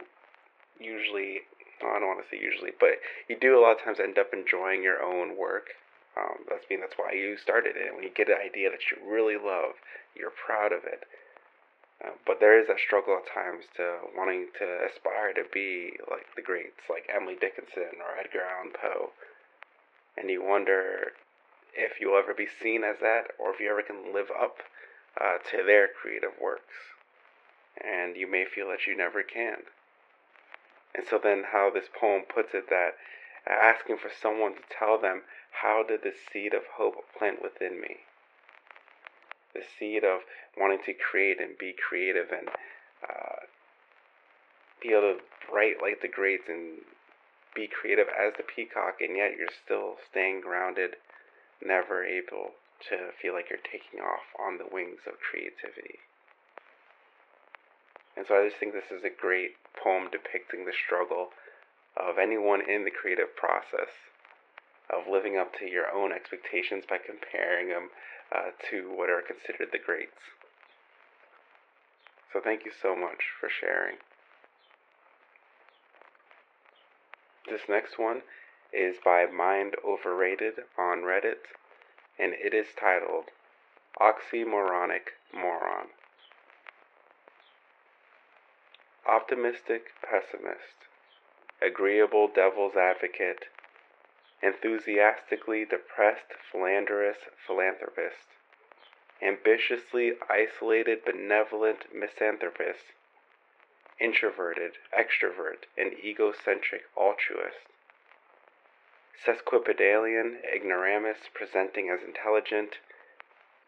usually, 0.80 1.42
I 1.90 2.00
don't 2.00 2.08
want 2.08 2.24
to 2.24 2.30
say 2.30 2.42
usually, 2.42 2.72
but 2.80 3.02
you 3.28 3.38
do 3.40 3.58
a 3.58 3.62
lot 3.62 3.78
of 3.78 3.84
times 3.84 4.00
end 4.00 4.18
up 4.18 4.34
enjoying 4.34 4.84
your 4.84 5.04
own 5.04 5.38
work. 5.38 5.76
Um, 6.16 6.46
that's 6.48 6.70
mean 6.70 6.80
that's 6.80 6.98
why 6.98 7.12
you 7.14 7.38
started 7.38 7.76
it. 7.76 7.94
When 7.94 8.04
you 8.04 8.12
get 8.14 8.30
an 8.30 8.38
idea 8.38 8.70
that 8.70 8.86
you 8.92 9.02
really 9.02 9.36
love, 9.36 9.82
you're 10.16 10.34
proud 10.34 10.72
of 10.72 10.86
it. 10.86 11.04
Uh, 12.04 12.12
but 12.26 12.40
there 12.40 12.60
is 12.60 12.70
a 12.70 12.78
struggle 12.78 13.18
at 13.18 13.34
times 13.34 13.66
to 13.78 13.98
wanting 14.16 14.48
to 14.60 14.66
aspire 14.86 15.34
to 15.34 15.44
be 15.54 15.94
like 16.10 16.28
the 16.36 16.42
greats, 16.42 16.86
like 16.90 17.10
Emily 17.14 17.36
Dickinson 17.40 18.02
or 18.04 18.20
Edgar 18.20 18.44
Allan 18.44 18.74
Poe. 18.74 19.12
And 20.18 20.30
you 20.30 20.44
wonder 20.44 21.14
if 21.74 22.00
you'll 22.00 22.18
ever 22.18 22.34
be 22.34 22.48
seen 22.62 22.84
as 22.84 22.98
that 23.02 23.34
or 23.40 23.54
if 23.54 23.60
you 23.60 23.70
ever 23.70 23.82
can 23.82 24.14
live 24.14 24.30
up 24.30 24.58
uh, 25.20 25.38
to 25.52 25.64
their 25.66 25.88
creative 25.88 26.34
works. 26.42 26.94
And 27.82 28.16
you 28.16 28.30
may 28.30 28.46
feel 28.46 28.70
that 28.70 28.86
you 28.86 28.96
never 28.96 29.24
can. 29.24 29.64
And 30.96 31.06
so 31.10 31.20
then, 31.22 31.46
how 31.52 31.70
this 31.74 31.90
poem 31.94 32.24
puts 32.24 32.54
it 32.54 32.70
that 32.70 32.96
asking 33.48 33.98
for 33.98 34.10
someone 34.10 34.56
to 34.56 34.62
tell 34.70 34.98
them, 35.00 35.24
how 35.62 35.84
did 35.84 36.04
the 36.04 36.14
seed 36.14 36.54
of 36.54 36.64
hope 36.78 36.96
plant 37.18 37.42
within 37.42 37.82
me? 37.82 37.98
the 39.54 39.62
seed 39.80 40.04
of 40.04 40.22
wanting 40.58 40.80
to 40.86 40.94
create 40.94 41.40
and 41.40 41.58
be 41.58 41.74
creative 41.74 42.28
and 42.32 42.50
uh, 43.08 43.46
be 44.82 44.90
able 44.90 45.16
to 45.16 45.18
write 45.54 45.82
like 45.82 46.02
the 46.02 46.08
greats 46.08 46.46
and 46.48 46.82
be 47.56 47.68
creative 47.68 48.08
as 48.10 48.34
the 48.38 48.44
peacock, 48.44 48.98
and 49.00 49.16
yet 49.16 49.38
you're 49.38 49.54
still 49.64 49.98
staying 50.10 50.42
grounded, 50.42 50.96
never 51.64 52.04
able 52.04 52.52
to 52.90 53.14
feel 53.22 53.34
like 53.34 53.46
you're 53.50 53.60
taking 53.72 54.00
off 54.02 54.26
on 54.42 54.58
the 54.58 54.66
wings 54.72 55.06
of 55.06 55.14
creativity. 55.22 56.00
And 58.16 58.26
so 58.28 58.36
I 58.36 58.48
just 58.48 58.60
think 58.60 58.74
this 58.74 58.92
is 58.92 59.04
a 59.04 59.10
great 59.10 59.56
poem 59.82 60.10
depicting 60.12 60.66
the 60.66 60.74
struggle 60.74 61.30
of 61.98 62.18
anyone 62.18 62.62
in 62.62 62.86
the 62.86 62.92
creative 62.92 63.36
process 63.36 63.90
of 64.90 65.12
living 65.12 65.38
up 65.38 65.58
to 65.60 65.70
your 65.70 65.92
own 65.92 66.12
expectations 66.12 66.84
by 66.88 66.98
comparing 66.98 67.70
them 67.70 67.90
uh, 68.34 68.52
to 68.70 68.92
what 68.96 69.10
are 69.10 69.22
considered 69.22 69.70
the 69.72 69.80
greats. 69.80 70.34
So 72.32 72.40
thank 72.44 72.66
you 72.66 72.72
so 72.82 72.96
much 72.96 73.30
for 73.40 73.50
sharing. 73.50 73.98
This 77.50 77.62
next 77.70 78.00
one 78.00 78.22
is 78.72 78.96
by 79.04 79.26
Mind 79.26 79.76
Overrated 79.86 80.54
on 80.78 81.00
Reddit, 81.00 81.46
and 82.18 82.34
it 82.34 82.54
is 82.54 82.68
titled 82.80 83.26
Oxymoronic 84.00 85.14
Moron. 85.34 85.90
Optimistic 89.08 89.92
pessimist, 90.02 90.88
agreeable 91.62 92.30
devil's 92.30 92.76
advocate, 92.78 93.46
enthusiastically 94.42 95.66
depressed 95.66 96.34
philanderous 96.50 97.18
philanthropist, 97.46 98.28
ambitiously 99.22 100.14
isolated 100.30 101.04
benevolent 101.04 101.94
misanthropist, 101.94 102.94
introverted 104.00 104.74
extrovert 104.98 105.66
and 105.78 105.94
egocentric 106.02 106.84
altruist, 106.96 107.68
sesquipedalian 109.26 110.38
ignoramus 110.54 111.30
presenting 111.34 111.90
as 111.90 112.02
intelligent, 112.04 112.80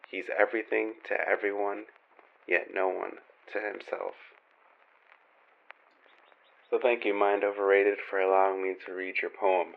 he's 0.08 0.30
everything 0.38 0.94
to 1.04 1.14
everyone, 1.28 1.84
yet 2.46 2.72
no 2.72 2.88
one 2.88 3.18
to 3.52 3.60
himself. 3.60 4.35
So 6.70 6.78
thank 6.82 7.04
you, 7.04 7.14
Mind 7.14 7.44
Overrated, 7.44 7.98
for 8.10 8.20
allowing 8.20 8.62
me 8.62 8.74
to 8.86 8.92
read 8.92 9.16
your 9.22 9.30
poem 9.30 9.74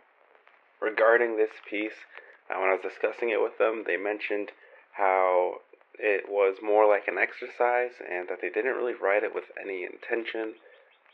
regarding 0.81 1.37
this 1.37 1.51
piece, 1.69 2.05
uh, 2.49 2.59
when 2.59 2.69
I 2.69 2.73
was 2.73 2.81
discussing 2.81 3.29
it 3.29 3.41
with 3.41 3.57
them, 3.57 3.83
they 3.85 3.97
mentioned 3.97 4.51
how 4.93 5.61
it 5.97 6.29
was 6.29 6.57
more 6.63 6.87
like 6.87 7.07
an 7.07 7.17
exercise 7.17 7.99
and 7.99 8.27
that 8.29 8.41
they 8.41 8.49
didn't 8.49 8.75
really 8.75 8.93
write 8.93 9.23
it 9.23 9.35
with 9.35 9.45
any 9.61 9.83
intention. 9.83 10.55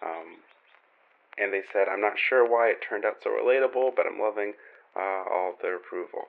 Um, 0.04 0.46
and 1.38 1.52
they 1.52 1.64
said, 1.74 1.88
I'm 1.90 2.02
not 2.02 2.18
sure 2.18 2.50
why 2.50 2.70
it 2.70 2.86
turned 2.88 3.04
out 3.04 3.18
so 3.24 3.32
relatable, 3.32 3.96
but 3.96 4.06
I'm 4.06 4.20
loving 4.20 4.54
uh, 4.96 5.24
all 5.30 5.56
their 5.62 5.76
approval. 5.76 6.26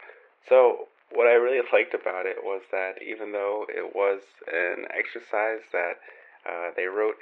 So, 0.48 0.88
what 1.12 1.28
I 1.28 1.34
really 1.34 1.60
liked 1.72 1.94
about 1.94 2.26
it 2.26 2.42
was 2.42 2.62
that 2.72 3.02
even 3.02 3.32
though 3.32 3.66
it 3.68 3.94
was 3.94 4.22
an 4.52 4.86
exercise 4.90 5.62
that 5.72 6.00
uh, 6.48 6.70
they 6.76 6.86
wrote, 6.86 7.16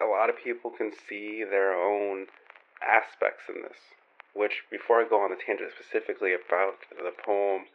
a 0.00 0.06
lot 0.06 0.30
of 0.30 0.36
people 0.42 0.70
can 0.70 0.92
see 1.08 1.44
their 1.44 1.74
own 1.74 2.26
aspects 2.82 3.44
in 3.48 3.62
this 3.62 3.78
which 4.34 4.64
before 4.70 5.00
I 5.00 5.08
go 5.08 5.22
on 5.22 5.30
the 5.30 5.38
tangent 5.38 5.70
specifically 5.72 6.34
about 6.34 6.74
the 6.90 7.14
poem, 7.24 7.66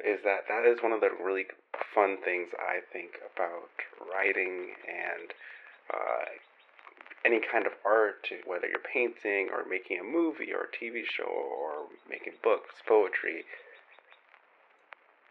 is 0.00 0.20
that 0.24 0.48
that 0.48 0.64
is 0.64 0.82
one 0.82 0.92
of 0.92 1.00
the 1.00 1.10
really 1.22 1.44
fun 1.94 2.16
things 2.24 2.48
I 2.58 2.80
think 2.92 3.20
about 3.36 3.70
writing 4.00 4.72
and 4.88 5.28
uh, 5.92 6.24
any 7.24 7.40
kind 7.40 7.66
of 7.66 7.72
art, 7.84 8.28
whether 8.46 8.66
you're 8.66 8.80
painting 8.80 9.50
or 9.52 9.68
making 9.68 10.00
a 10.00 10.04
movie 10.04 10.52
or 10.52 10.68
a 10.68 10.72
TV 10.72 11.04
show 11.04 11.28
or 11.28 11.92
making 12.08 12.34
books, 12.42 12.80
poetry. 12.86 13.44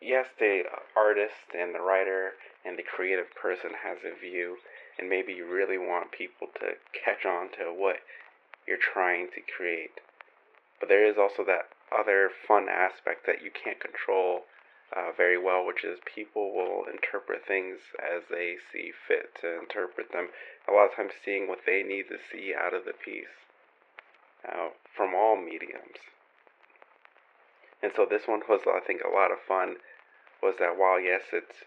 Yes, 0.01 0.27
the 0.39 0.63
artist 0.95 1.55
and 1.57 1.73
the 1.73 1.81
writer 1.81 2.33
and 2.63 2.77
the 2.77 2.83
creative 2.83 3.33
person 3.35 3.71
has 3.83 3.97
a 4.05 4.19
view, 4.19 4.57
and 4.99 5.09
maybe 5.09 5.33
you 5.33 5.45
really 5.45 5.77
want 5.77 6.11
people 6.11 6.47
to 6.59 6.77
catch 6.93 7.25
on 7.25 7.49
to 7.57 7.73
what 7.73 7.97
you're 8.67 8.77
trying 8.77 9.29
to 9.33 9.41
create. 9.41 10.01
But 10.79 10.89
there 10.89 11.05
is 11.05 11.17
also 11.17 11.43
that 11.45 11.69
other 11.91 12.29
fun 12.29 12.67
aspect 12.69 13.25
that 13.25 13.41
you 13.41 13.49
can't 13.51 13.79
control 13.79 14.45
uh, 14.95 15.11
very 15.15 15.37
well, 15.37 15.65
which 15.65 15.83
is 15.83 15.99
people 16.05 16.53
will 16.53 16.85
interpret 16.91 17.45
things 17.45 17.79
as 17.97 18.23
they 18.29 18.55
see 18.71 18.91
fit 19.07 19.35
to 19.41 19.59
interpret 19.59 20.11
them. 20.11 20.29
A 20.67 20.71
lot 20.71 20.91
of 20.91 20.95
times, 20.95 21.13
seeing 21.23 21.47
what 21.47 21.65
they 21.65 21.83
need 21.83 22.07
to 22.09 22.17
see 22.31 22.53
out 22.53 22.73
of 22.73 22.85
the 22.85 22.93
piece 22.93 23.49
uh, 24.47 24.69
from 24.95 25.15
all 25.15 25.35
mediums. 25.35 25.99
And 27.81 27.91
so 27.95 28.05
this 28.09 28.27
one 28.27 28.41
was, 28.47 28.61
I 28.67 28.79
think, 28.79 29.01
a 29.01 29.13
lot 29.13 29.31
of 29.31 29.39
fun. 29.39 29.77
Was 30.41 30.55
that 30.59 30.77
while 30.77 30.99
yes, 30.99 31.21
it's 31.33 31.63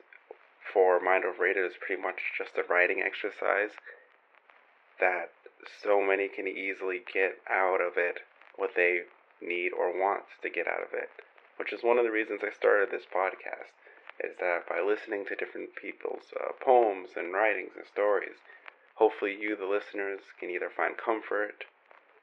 for 0.72 1.00
Mind 1.00 1.24
Overrated, 1.24 1.64
it's 1.64 1.76
pretty 1.80 2.00
much 2.00 2.20
just 2.38 2.56
a 2.56 2.62
writing 2.62 3.02
exercise. 3.02 3.74
That 5.00 5.32
so 5.82 6.00
many 6.00 6.28
can 6.28 6.46
easily 6.46 7.02
get 7.12 7.40
out 7.48 7.80
of 7.80 7.96
it 7.96 8.20
what 8.56 8.74
they 8.76 9.02
need 9.40 9.72
or 9.72 9.90
want 9.90 10.24
to 10.42 10.50
get 10.50 10.68
out 10.68 10.82
of 10.82 10.92
it, 10.92 11.10
which 11.56 11.72
is 11.72 11.82
one 11.82 11.98
of 11.98 12.04
the 12.04 12.10
reasons 12.10 12.40
I 12.44 12.52
started 12.52 12.90
this 12.90 13.06
podcast. 13.06 13.72
Is 14.22 14.36
that 14.38 14.68
by 14.68 14.80
listening 14.80 15.24
to 15.26 15.34
different 15.34 15.74
people's 15.74 16.32
uh, 16.36 16.52
poems 16.60 17.10
and 17.16 17.32
writings 17.32 17.72
and 17.74 17.86
stories, 17.86 18.36
hopefully 18.94 19.34
you, 19.40 19.56
the 19.56 19.64
listeners, 19.64 20.20
can 20.38 20.50
either 20.50 20.68
find 20.68 20.96
comfort 20.96 21.64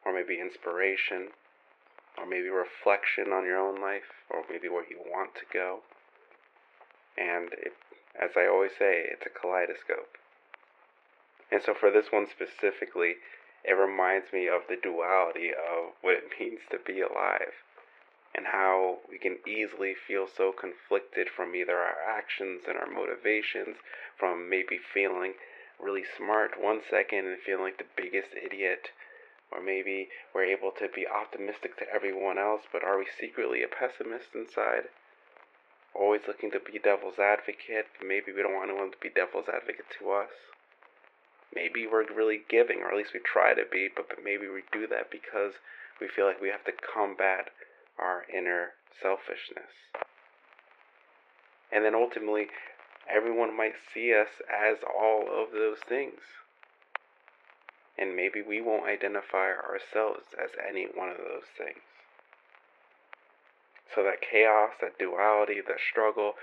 or 0.06 0.14
maybe 0.14 0.40
inspiration 0.40 1.30
or 2.18 2.26
maybe 2.26 2.50
reflection 2.50 3.34
on 3.34 3.46
your 3.46 3.58
own 3.58 3.82
life 3.82 4.24
or 4.30 4.44
maybe 4.50 4.70
where 4.70 4.86
you 4.90 5.00
want 5.00 5.34
to 5.36 5.46
go. 5.52 5.82
And 7.18 7.54
it, 7.54 7.74
as 8.22 8.32
I 8.38 8.48
always 8.48 8.72
say, 8.78 9.04
it's 9.10 9.26
a 9.26 9.30
kaleidoscope. 9.30 10.18
And 11.52 11.62
so 11.62 11.74
for 11.74 11.90
this 11.92 12.12
one 12.12 12.28
specifically, 12.30 13.16
it 13.64 13.74
reminds 13.74 14.32
me 14.32 14.48
of 14.48 14.62
the 14.68 14.76
duality 14.76 15.52
of 15.52 15.94
what 16.02 16.16
it 16.16 16.32
means 16.40 16.62
to 16.72 16.78
be 16.80 17.02
alive. 17.02 17.54
and 18.36 18.48
how 18.48 19.00
we 19.10 19.18
can 19.18 19.38
easily 19.48 19.96
feel 19.96 20.28
so 20.28 20.52
conflicted 20.52 21.28
from 21.30 21.56
either 21.56 21.78
our 21.78 21.98
actions 22.08 22.64
and 22.68 22.78
our 22.78 22.86
motivations, 22.86 23.78
from 24.18 24.50
maybe 24.50 24.78
feeling 24.78 25.34
really 25.80 26.04
smart 26.04 26.60
one 26.62 26.82
second 26.90 27.26
and 27.26 27.40
feeling 27.40 27.64
like 27.64 27.78
the 27.78 27.86
biggest 27.96 28.30
idiot, 28.36 28.92
or 29.52 29.62
maybe 29.62 30.10
we're 30.34 30.44
able 30.44 30.72
to 30.72 30.88
be 30.90 31.08
optimistic 31.08 31.78
to 31.78 31.90
everyone 31.94 32.38
else, 32.38 32.64
but 32.72 32.84
are 32.84 32.98
we 33.00 33.08
secretly 33.20 33.64
a 33.64 33.68
pessimist 33.68 34.36
inside? 34.36 34.90
Always 35.94 36.22
looking 36.28 36.52
to 36.52 36.60
be 36.60 36.80
devil's 36.80 37.20
advocate, 37.20 37.88
maybe 38.06 38.32
we 38.32 38.44
don't 38.44 38.54
want 38.54 38.70
anyone 38.70 38.92
to 38.92 38.98
be 39.02 39.10
devil's 39.10 39.50
advocate 39.50 39.90
to 40.00 40.12
us. 40.12 40.30
Maybe 41.54 41.88
we're 41.88 42.06
really 42.14 42.42
giving, 42.50 42.82
or 42.82 42.92
at 42.92 42.98
least 42.98 43.14
we 43.14 43.20
try 43.20 43.54
to 43.54 43.64
be, 43.72 43.90
but, 43.94 44.10
but 44.10 44.24
maybe 44.24 44.48
we 44.48 44.64
do 44.72 44.86
that 44.88 45.10
because 45.10 45.54
we 46.00 46.08
feel 46.08 46.26
like 46.26 46.42
we 46.42 46.50
have 46.50 46.66
to 46.66 46.72
combat 46.72 47.50
our 47.98 48.26
inner 48.32 48.74
selfishness. 49.02 49.74
And 51.72 51.84
then 51.84 51.96
ultimately, 51.96 52.48
everyone 53.10 53.56
might 53.56 53.76
see 53.94 54.14
us 54.14 54.42
as 54.48 54.78
all 54.84 55.28
of 55.28 55.52
those 55.52 55.80
things. 55.88 56.22
And 57.98 58.16
maybe 58.16 58.42
we 58.42 58.62
won't 58.62 58.88
identify 58.88 59.50
ourselves 59.52 60.26
as 60.38 60.52
any 60.68 60.86
one 60.86 61.10
of 61.10 61.18
those 61.18 61.50
things. 61.58 61.82
So 63.94 64.04
that 64.04 64.22
chaos, 64.22 64.72
that 64.82 65.00
duality, 65.00 65.62
that 65.62 65.80
struggle, 65.80 66.34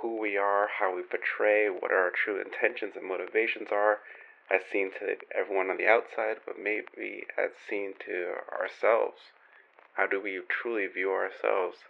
who 0.00 0.18
we 0.18 0.36
are, 0.36 0.68
how 0.78 0.94
we 0.94 1.02
portray, 1.02 1.68
what 1.68 1.92
our 1.92 2.10
true 2.10 2.40
intentions 2.40 2.94
and 2.96 3.06
motivations 3.06 3.68
are, 3.70 3.98
as 4.50 4.62
seen 4.70 4.90
to 4.98 5.16
everyone 5.34 5.70
on 5.70 5.76
the 5.76 5.86
outside, 5.86 6.38
but 6.46 6.58
maybe 6.58 7.26
as 7.38 7.50
seen 7.68 7.94
to 8.06 8.34
ourselves 8.52 9.32
how 9.94 10.06
do 10.06 10.20
we 10.20 10.40
truly 10.48 10.86
view 10.86 11.12
ourselves? 11.12 11.84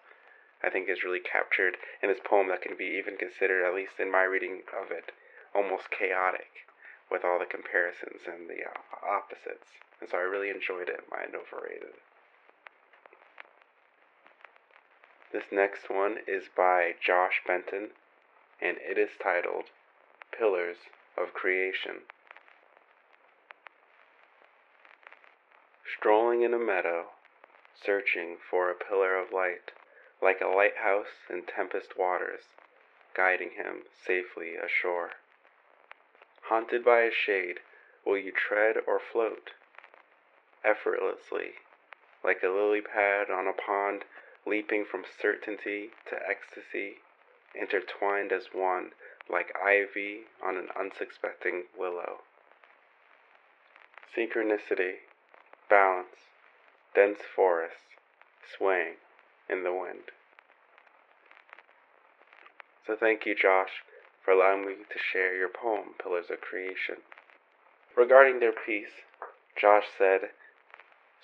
I 0.63 0.71
think 0.71 0.89
is 0.89 1.05
really 1.05 1.21
captured 1.21 1.77
in 2.03 2.09
this 2.09 2.19
poem 2.19 2.49
that 2.49 2.63
can 2.63 2.77
be 2.77 2.99
even 2.99 3.17
considered, 3.17 3.65
at 3.65 3.75
least 3.75 4.01
in 4.01 4.11
my 4.11 4.23
reading 4.23 4.63
of 4.75 4.91
it, 4.91 5.13
almost 5.55 5.91
chaotic 5.91 6.67
with 7.11 7.25
all 7.25 7.39
the 7.39 7.47
comparisons 7.47 8.23
and 8.27 8.49
the 8.49 8.65
uh, 8.67 9.07
opposites. 9.07 9.71
And 10.01 10.09
so 10.11 10.19
I 10.19 10.23
really 10.23 10.51
enjoyed 10.51 10.89
it, 10.89 11.07
Mind 11.11 11.35
Overrated. 11.35 11.95
This 15.33 15.45
next 15.51 15.89
one 15.89 16.19
is 16.29 16.45
by 16.55 16.95
Josh 17.01 17.41
Benton, 17.47 17.89
and 18.61 18.77
it 18.79 18.99
is 18.99 19.11
titled 19.23 19.65
Pillars 20.37 20.77
of 21.17 21.33
Creation. 21.33 22.03
Strolling 25.97 26.43
in 26.43 26.53
a 26.53 26.59
meadow, 26.59 27.07
searching 27.83 28.37
for 28.51 28.71
a 28.71 28.75
pillar 28.75 29.17
of 29.17 29.33
light, 29.33 29.73
like 30.21 30.43
a 30.43 30.49
lighthouse 30.49 31.25
in 31.31 31.45
tempest 31.45 31.99
waters, 31.99 32.43
guiding 33.17 33.53
him 33.53 33.85
safely 34.07 34.57
ashore. 34.57 35.13
Haunted 36.49 36.85
by 36.85 37.03
a 37.03 37.11
shade, 37.11 37.61
will 38.05 38.19
you 38.19 38.33
tread 38.33 38.77
or 38.87 39.01
float? 39.01 39.53
Effortlessly, 40.63 41.53
like 42.23 42.43
a 42.43 42.49
lily 42.49 42.83
pad 42.83 43.31
on 43.31 43.47
a 43.47 43.53
pond, 43.55 44.05
leaping 44.47 44.85
from 44.85 45.05
certainty 45.21 45.91
to 46.09 46.17
ecstasy, 46.29 46.97
intertwined 47.55 48.33
as 48.33 48.49
one, 48.53 48.91
like 49.31 49.55
ivy 49.63 50.23
on 50.45 50.57
an 50.57 50.69
unsuspecting 50.79 51.65
willow. 51.79 52.21
Synchronicity, 54.17 54.95
balance, 55.71 56.29
dense 56.95 57.21
forests 57.35 57.97
swaying 58.57 58.97
in 59.49 59.63
the 59.63 59.73
wind. 59.73 60.11
So 62.87 62.97
thank 62.99 63.25
you, 63.25 63.35
Josh, 63.35 63.85
for 64.25 64.33
allowing 64.33 64.67
me 64.67 64.75
to 64.75 64.99
share 64.99 65.37
your 65.37 65.49
poem, 65.49 65.95
Pillars 66.03 66.31
of 66.31 66.41
Creation. 66.41 66.97
Regarding 67.97 68.41
their 68.41 68.53
piece, 68.53 69.07
Josh 69.57 69.85
said, 69.97 70.31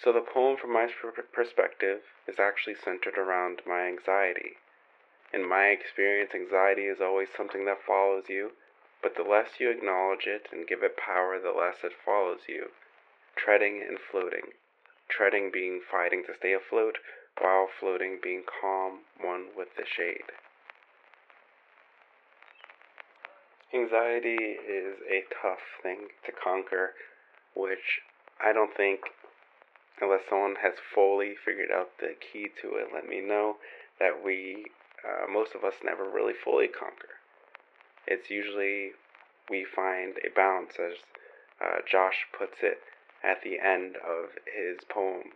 So 0.03 0.13
the 0.13 0.21
poem 0.21 0.57
from 0.57 0.73
my 0.73 0.89
perspective 1.33 2.03
is 2.27 2.39
actually 2.39 2.77
centered 2.77 3.19
around 3.19 3.63
my 3.67 3.83
anxiety. 3.83 4.57
In 5.33 5.47
my 5.47 5.67
experience, 5.67 6.33
anxiety 6.35 6.87
is 6.87 7.01
always 7.01 7.29
something 7.37 7.65
that 7.67 7.83
follows 7.83 8.29
you, 8.29 8.53
but 9.03 9.17
the 9.17 9.23
less 9.23 9.59
you 9.59 9.71
acknowledge 9.71 10.27
it 10.27 10.49
and 10.53 10.67
give 10.67 10.83
it 10.83 10.97
power, 10.97 11.39
the 11.39 11.53
less 11.53 11.85
it 11.85 11.93
follows 12.05 12.43
you, 12.49 12.71
treading 13.37 13.83
and 13.83 13.99
floating 13.99 14.53
treading 15.09 15.51
being 15.53 15.81
fighting 15.91 16.23
to 16.27 16.35
stay 16.35 16.53
afloat, 16.53 16.99
while 17.41 17.69
floating 17.81 18.19
being 18.23 18.43
calm, 18.61 19.01
one 19.21 19.47
with 19.57 19.69
the 19.77 19.85
shade. 19.87 20.31
Anxiety 23.73 24.37
is 24.37 24.97
a 25.11 25.25
tough 25.43 25.59
thing 25.83 26.09
to 26.25 26.33
conquer, 26.33 26.95
which 27.55 28.01
I 28.43 28.53
don't 28.53 28.75
think, 28.77 29.01
unless 30.01 30.23
someone 30.29 30.57
has 30.63 30.75
fully 30.95 31.35
figured 31.45 31.71
out 31.73 31.91
the 31.99 32.15
key 32.21 32.49
to 32.63 32.77
it, 32.77 32.89
let 32.93 33.09
me 33.09 33.21
know 33.21 33.57
that 33.99 34.25
we, 34.25 34.67
uh, 35.05 35.31
most 35.31 35.55
of 35.55 35.65
us, 35.65 35.75
never 35.85 36.05
really 36.09 36.35
fully 36.35 36.69
conquer. 36.69 37.19
It's 38.07 38.31
usually 38.31 38.93
we 39.51 39.65
find 39.65 40.15
a 40.25 40.31
balance, 40.35 40.75
as 40.79 40.95
uh, 41.61 41.81
Josh 41.91 42.27
puts 42.37 42.59
it, 42.63 42.79
at 43.23 43.43
the 43.43 43.59
end 43.59 43.97
of 43.97 44.31
his 44.47 44.79
poem, 44.89 45.33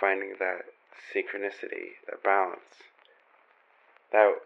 finding 0.00 0.34
that 0.38 0.62
synchronicity, 1.14 2.00
that 2.08 2.22
balance. 2.22 2.84
That 4.12 4.36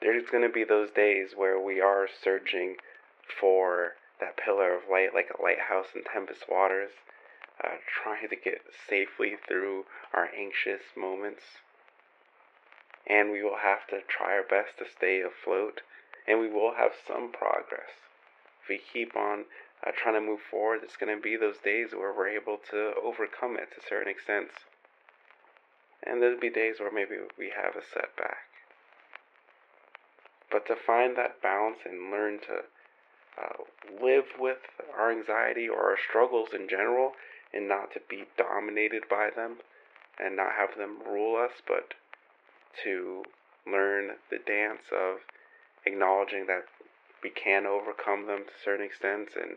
there's 0.00 0.30
going 0.30 0.42
to 0.44 0.52
be 0.52 0.64
those 0.64 0.90
days 0.90 1.30
where 1.36 1.60
we 1.60 1.80
are 1.80 2.08
searching 2.22 2.76
for 3.40 3.92
that 4.20 4.36
pillar 4.36 4.74
of 4.74 4.82
light, 4.90 5.14
like 5.14 5.30
a 5.30 5.42
lighthouse 5.42 5.88
in 5.94 6.02
tempest 6.04 6.44
waters, 6.48 6.90
uh, 7.62 7.76
trying 7.86 8.28
to 8.28 8.36
get 8.36 8.62
safely 8.88 9.36
through 9.46 9.84
our 10.12 10.28
anxious 10.36 10.82
moments. 10.96 11.42
And 13.06 13.30
we 13.30 13.42
will 13.42 13.58
have 13.62 13.86
to 13.88 14.00
try 14.08 14.32
our 14.32 14.42
best 14.42 14.78
to 14.78 14.84
stay 14.88 15.20
afloat, 15.20 15.82
and 16.26 16.40
we 16.40 16.48
will 16.48 16.74
have 16.74 16.92
some 17.06 17.30
progress. 17.30 17.92
If 18.62 18.68
we 18.68 18.80
keep 18.92 19.14
on 19.14 19.44
uh, 19.86 19.90
trying 19.94 20.14
to 20.14 20.20
move 20.20 20.40
forward, 20.40 20.80
it's 20.82 20.96
going 20.96 21.14
to 21.14 21.20
be 21.20 21.36
those 21.36 21.58
days 21.58 21.92
where 21.92 22.12
we're 22.12 22.28
able 22.28 22.58
to 22.70 22.94
overcome 23.02 23.56
it 23.56 23.68
to 23.74 23.80
a 23.84 23.88
certain 23.88 24.08
extents. 24.08 24.54
And 26.02 26.20
there'll 26.20 26.40
be 26.40 26.50
days 26.50 26.80
where 26.80 26.92
maybe 26.92 27.16
we 27.38 27.52
have 27.54 27.76
a 27.76 27.84
setback. 27.84 28.48
But 30.50 30.66
to 30.66 30.76
find 30.76 31.16
that 31.16 31.42
balance 31.42 31.78
and 31.84 32.10
learn 32.10 32.38
to 32.40 32.64
uh, 33.36 33.64
live 34.02 34.26
with 34.38 34.58
our 34.96 35.10
anxiety 35.10 35.68
or 35.68 35.90
our 35.90 35.98
struggles 35.98 36.50
in 36.54 36.68
general 36.68 37.12
and 37.54 37.68
not 37.68 37.92
to 37.92 38.00
be 38.08 38.24
dominated 38.36 39.04
by 39.08 39.30
them 39.34 39.56
and 40.18 40.36
not 40.36 40.52
have 40.58 40.76
them 40.76 40.98
rule 41.06 41.36
us, 41.36 41.62
but 41.66 41.94
to 42.82 43.22
learn 43.66 44.10
the 44.30 44.38
dance 44.38 44.82
of 44.92 45.18
acknowledging 45.86 46.46
that 46.46 46.64
we 47.22 47.30
can 47.30 47.66
overcome 47.66 48.26
them 48.26 48.44
to 48.44 48.52
certain 48.62 48.84
extents 48.84 49.32
and 49.34 49.56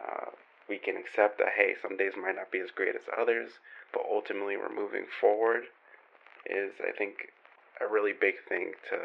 uh, 0.00 0.30
we 0.68 0.78
can 0.78 0.96
accept 0.96 1.38
that 1.38 1.54
hey 1.56 1.74
some 1.80 1.96
days 1.96 2.12
might 2.20 2.34
not 2.34 2.50
be 2.50 2.58
as 2.58 2.70
great 2.74 2.96
as 2.96 3.02
others 3.16 3.50
but 3.92 4.02
ultimately 4.10 4.56
we're 4.56 4.74
moving 4.74 5.06
forward 5.20 5.64
is 6.46 6.72
i 6.86 6.90
think 6.96 7.30
a 7.80 7.86
really 7.86 8.12
big 8.12 8.34
thing 8.48 8.72
to 8.88 8.96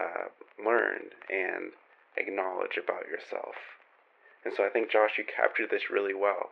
uh, 0.00 0.26
learn 0.64 1.00
and 1.28 1.72
acknowledge 2.16 2.76
about 2.76 3.06
yourself. 3.08 3.54
And 4.44 4.54
so 4.56 4.64
i 4.64 4.68
think 4.68 4.90
josh 4.90 5.18
you 5.18 5.24
captured 5.24 5.70
this 5.70 5.90
really 5.90 6.14
well 6.14 6.50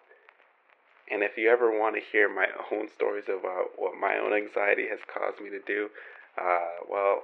and 1.10 1.22
if 1.22 1.36
you 1.36 1.50
ever 1.50 1.70
want 1.70 1.94
to 1.94 2.02
hear 2.12 2.28
my 2.28 2.46
own 2.72 2.88
stories 2.94 3.24
about 3.28 3.76
what 3.76 3.94
my 4.00 4.18
own 4.18 4.32
anxiety 4.32 4.88
has 4.88 5.00
caused 5.12 5.40
me 5.40 5.50
to 5.50 5.60
do 5.66 5.88
uh, 6.40 6.84
well 6.88 7.22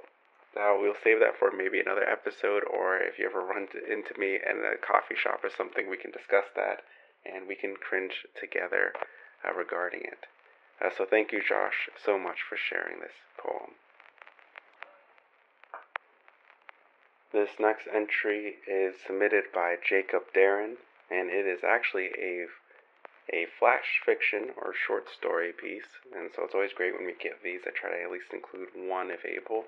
uh, 0.56 0.74
we'll 0.78 0.94
save 1.02 1.18
that 1.18 1.36
for 1.36 1.50
maybe 1.50 1.80
another 1.80 2.08
episode, 2.08 2.62
or 2.70 2.96
if 2.96 3.18
you 3.18 3.26
ever 3.26 3.40
run 3.40 3.66
into 3.90 4.18
me 4.18 4.38
in 4.38 4.62
a 4.62 4.78
coffee 4.78 5.16
shop 5.16 5.42
or 5.42 5.50
something, 5.50 5.90
we 5.90 5.96
can 5.96 6.12
discuss 6.12 6.44
that 6.54 6.82
and 7.26 7.48
we 7.48 7.56
can 7.56 7.74
cringe 7.74 8.26
together 8.38 8.92
uh, 9.44 9.52
regarding 9.52 10.02
it. 10.02 10.26
Uh, 10.80 10.90
so 10.96 11.04
thank 11.04 11.32
you, 11.32 11.42
Josh, 11.42 11.88
so 12.04 12.18
much 12.18 12.38
for 12.48 12.56
sharing 12.56 13.00
this 13.00 13.18
poem. 13.36 13.74
This 17.32 17.50
next 17.58 17.88
entry 17.92 18.56
is 18.68 18.94
submitted 19.04 19.44
by 19.52 19.76
Jacob 19.82 20.22
Darren, 20.36 20.76
and 21.10 21.30
it 21.30 21.46
is 21.46 21.64
actually 21.64 22.10
a 22.16 22.46
a 23.32 23.46
flash 23.58 24.00
fiction 24.04 24.50
or 24.56 24.74
short 24.74 25.08
story 25.08 25.52
piece, 25.52 26.00
and 26.14 26.30
so 26.34 26.44
it's 26.44 26.54
always 26.54 26.72
great 26.74 26.94
when 26.94 27.06
we 27.06 27.14
get 27.14 27.42
these. 27.42 27.60
I 27.66 27.70
try 27.70 27.90
to 27.90 28.02
at 28.02 28.10
least 28.10 28.32
include 28.32 28.68
one 28.74 29.10
if 29.10 29.24
able 29.24 29.64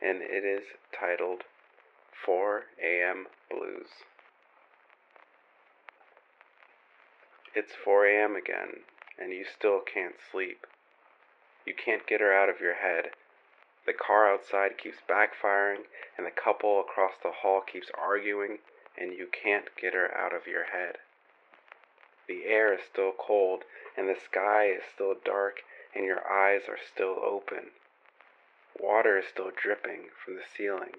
and 0.00 0.20
it 0.22 0.44
is 0.44 0.64
titled 0.98 1.42
4 2.24 2.64
a.m. 2.82 3.26
Blues. 3.50 3.88
It's 7.54 7.72
4 7.72 8.06
a.m. 8.06 8.36
again, 8.36 8.84
and 9.18 9.32
you 9.32 9.44
still 9.44 9.80
can't 9.80 10.16
sleep. 10.30 10.66
You 11.64 11.74
can't 11.74 12.06
get 12.06 12.20
her 12.20 12.32
out 12.32 12.50
of 12.50 12.60
your 12.60 12.74
head. 12.74 13.10
The 13.86 13.94
car 13.94 14.30
outside 14.30 14.76
keeps 14.76 14.98
backfiring, 15.08 15.84
and 16.18 16.26
the 16.26 16.30
couple 16.30 16.80
across 16.80 17.12
the 17.22 17.32
hall 17.42 17.62
keeps 17.62 17.90
arguing, 17.96 18.58
and 18.98 19.12
you 19.12 19.28
can't 19.32 19.66
get 19.80 19.94
her 19.94 20.14
out 20.14 20.34
of 20.34 20.46
your 20.46 20.64
head. 20.64 20.96
The 22.28 22.46
air 22.46 22.72
is 22.72 22.80
still 22.82 23.12
cold, 23.12 23.64
and 23.96 24.08
the 24.08 24.18
sky 24.18 24.66
is 24.66 24.82
still 24.92 25.14
dark, 25.14 25.62
and 25.94 26.04
your 26.04 26.28
eyes 26.28 26.62
are 26.68 26.78
still 26.78 27.18
open. 27.22 27.70
Water 28.78 29.18
is 29.18 29.26
still 29.26 29.50
dripping 29.50 30.10
from 30.24 30.36
the 30.36 30.44
ceiling, 30.44 30.96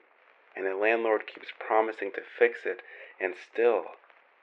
and 0.56 0.66
the 0.66 0.76
landlord 0.76 1.28
keeps 1.28 1.52
promising 1.60 2.12
to 2.14 2.22
fix 2.22 2.66
it, 2.66 2.82
and 3.20 3.36
still 3.36 3.96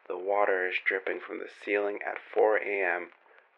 the 0.06 0.18
water 0.18 0.66
is 0.68 0.78
dripping 0.84 1.20
from 1.20 1.38
the 1.38 1.48
ceiling 1.48 2.00
at 2.02 2.18
4 2.18 2.58
a.m. 2.58 3.10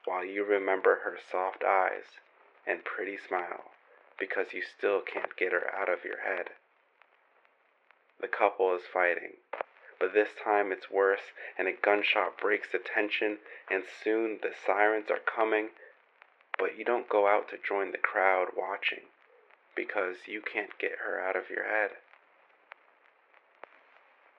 while 0.04 0.24
you 0.24 0.44
remember 0.44 1.00
her 1.02 1.18
soft 1.18 1.64
eyes 1.64 2.20
and 2.66 2.84
pretty 2.84 3.16
smile 3.16 3.72
because 4.18 4.52
you 4.52 4.62
still 4.62 5.00
can't 5.00 5.36
get 5.36 5.52
her 5.52 5.74
out 5.74 5.88
of 5.88 6.04
your 6.04 6.20
head. 6.20 6.50
The 8.20 8.28
couple 8.28 8.74
is 8.74 8.82
fighting, 8.90 9.34
but 9.98 10.12
this 10.12 10.28
time 10.42 10.72
it's 10.72 10.90
worse, 10.90 11.32
and 11.58 11.66
a 11.68 11.72
gunshot 11.72 12.38
breaks 12.38 12.68
the 12.70 12.78
tension, 12.78 13.38
and 13.70 13.84
soon 14.02 14.38
the 14.42 14.52
sirens 14.66 15.10
are 15.10 15.18
coming, 15.18 15.70
but 16.58 16.78
you 16.78 16.84
don't 16.84 17.08
go 17.08 17.26
out 17.26 17.48
to 17.48 17.56
join 17.66 17.92
the 17.92 17.98
crowd 17.98 18.48
watching 18.56 19.04
because 19.74 20.16
you 20.26 20.40
can't 20.40 20.78
get 20.78 20.98
her 21.04 21.20
out 21.20 21.36
of 21.36 21.50
your 21.50 21.64
head. 21.64 21.90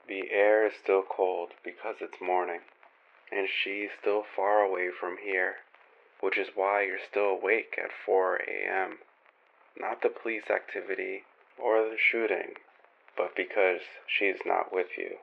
The 0.08 0.32
air 0.32 0.66
is 0.66 0.74
still 0.82 1.04
cold 1.04 1.52
because 1.64 1.98
it's 2.02 2.22
morning, 2.22 2.62
and 3.32 3.48
she's 3.48 3.90
still 4.00 4.24
far 4.24 4.62
away 4.62 4.90
from 4.90 5.18
here, 5.24 5.58
which 6.22 6.38
is 6.38 6.56
why 6.56 6.84
you're 6.84 6.98
still 7.10 7.30
awake 7.30 7.78
at 7.78 7.92
4 8.06 8.38
a.m. 8.38 9.00
Not 9.76 10.02
the 10.02 10.10
police 10.10 10.50
activity 10.50 11.24
or 11.58 11.84
the 11.84 11.98
shooting, 11.98 12.54
but 13.16 13.36
because 13.36 13.82
she's 14.08 14.38
not 14.46 14.74
with 14.74 14.98
you. 14.98 15.18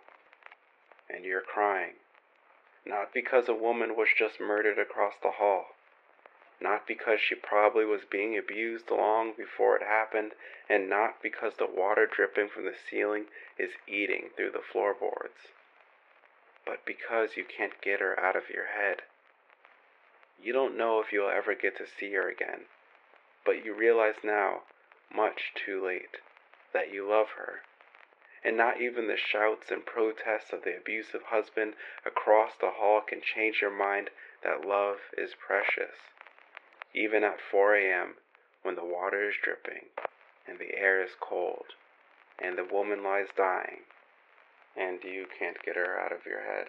And 1.09 1.25
you're 1.25 1.40
crying. 1.40 1.95
Not 2.87 3.12
because 3.12 3.49
a 3.49 3.55
woman 3.55 3.97
was 3.97 4.09
just 4.17 4.40
murdered 4.40 4.79
across 4.79 5.14
the 5.23 5.33
hall. 5.33 5.67
Not 6.61 6.87
because 6.87 7.21
she 7.21 7.35
probably 7.35 7.85
was 7.85 8.03
being 8.11 8.38
abused 8.38 8.90
long 8.90 9.33
before 9.37 9.77
it 9.77 9.83
happened, 9.83 10.33
and 10.69 10.88
not 10.88 11.23
because 11.23 11.55
the 11.59 11.67
water 11.67 12.07
dripping 12.07 12.49
from 12.49 12.64
the 12.64 12.75
ceiling 12.90 13.27
is 13.59 13.73
eating 13.87 14.31
through 14.37 14.53
the 14.53 14.62
floorboards. 14.73 15.53
But 16.64 16.87
because 16.87 17.37
you 17.37 17.45
can't 17.45 17.81
get 17.83 18.01
her 18.01 18.19
out 18.19 18.37
of 18.37 18.51
your 18.53 18.67
head. 18.67 19.03
You 20.43 20.53
don't 20.53 20.77
know 20.77 21.01
if 21.01 21.12
you'll 21.12 21.31
ever 21.31 21.55
get 21.55 21.77
to 21.79 21.85
see 21.87 22.12
her 22.12 22.29
again 22.29 22.67
but 23.45 23.64
you 23.64 23.75
realize 23.75 24.14
now, 24.25 24.62
much 25.14 25.53
too 25.55 25.85
late, 25.85 26.17
that 26.73 26.93
you 26.93 27.09
love 27.09 27.27
her. 27.37 27.61
And 28.45 28.57
not 28.57 28.81
even 28.81 29.07
the 29.09 29.17
shouts 29.17 29.71
and 29.71 29.87
protests 29.87 30.53
of 30.53 30.65
the 30.65 30.77
abusive 30.77 31.23
husband 31.29 31.75
across 32.05 32.53
the 32.61 32.73
hall 32.73 33.01
can 33.01 33.23
change 33.23 33.61
your 33.63 33.71
mind 33.71 34.11
that 34.43 34.67
love 34.67 34.99
is 35.17 35.35
precious. 35.35 35.97
Even 36.93 37.25
at 37.25 37.41
4 37.41 37.77
a.m., 37.77 38.15
when 38.63 38.75
the 38.75 38.85
water 38.85 39.29
is 39.29 39.35
dripping, 39.43 39.87
and 40.47 40.59
the 40.59 40.77
air 40.77 41.03
is 41.03 41.17
cold, 41.19 41.75
and 42.39 42.59
the 42.59 42.65
woman 42.65 43.03
lies 43.03 43.29
dying, 43.37 43.81
and 44.77 45.03
you 45.05 45.27
can't 45.39 45.63
get 45.63 45.77
her 45.77 45.99
out 45.99 46.13
of 46.13 46.27
your 46.27 46.43
head. 46.43 46.69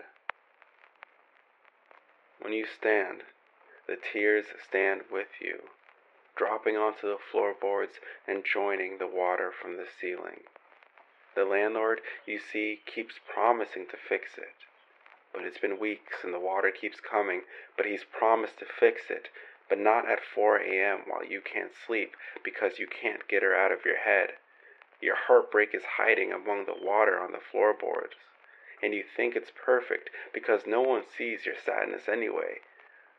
When 2.40 2.54
you 2.54 2.66
stand, 2.66 3.24
the 3.88 3.98
tears 3.98 4.46
stand 4.68 5.02
with 5.12 5.28
you 5.42 5.70
dropping 6.36 6.76
onto 6.76 7.08
the 7.08 7.18
floorboards 7.32 8.00
and 8.28 8.44
joining 8.44 8.98
the 8.98 9.08
water 9.08 9.52
from 9.52 9.78
the 9.78 9.88
ceiling. 10.00 10.42
The 11.36 11.46
landlord, 11.46 12.02
you 12.26 12.40
see, 12.40 12.82
keeps 12.86 13.20
promising 13.28 13.86
to 13.88 13.98
fix 13.98 14.38
it. 14.38 14.56
But 15.34 15.44
it's 15.44 15.58
been 15.58 15.80
weeks 15.80 16.24
and 16.24 16.34
the 16.34 16.40
water 16.40 16.72
keeps 16.72 17.00
coming, 17.00 17.44
but 17.76 17.86
he's 17.86 18.04
promised 18.06 18.60
to 18.60 18.66
fix 18.66 19.10
it, 19.10 19.30
but 19.68 19.78
not 19.78 20.10
at 20.10 20.24
4 20.24 20.58
a.m. 20.58 21.02
while 21.08 21.26
you 21.26 21.42
can't 21.42 21.74
sleep 21.76 22.16
because 22.44 22.80
you 22.80 22.88
can't 22.88 23.28
get 23.28 23.44
her 23.44 23.56
out 23.56 23.72
of 23.72 23.86
your 23.86 23.98
head. 23.98 24.38
Your 25.02 25.16
heartbreak 25.16 25.76
is 25.76 25.98
hiding 25.98 26.32
among 26.32 26.66
the 26.66 26.74
water 26.82 27.20
on 27.20 27.34
the 27.34 27.40
floorboards, 27.52 28.16
and 28.82 28.94
you 28.94 29.04
think 29.04 29.36
it's 29.36 29.52
perfect 29.52 30.10
because 30.34 30.66
no 30.66 30.82
one 30.82 31.04
sees 31.06 31.46
your 31.46 31.56
sadness 31.56 32.08
anyway 32.08 32.62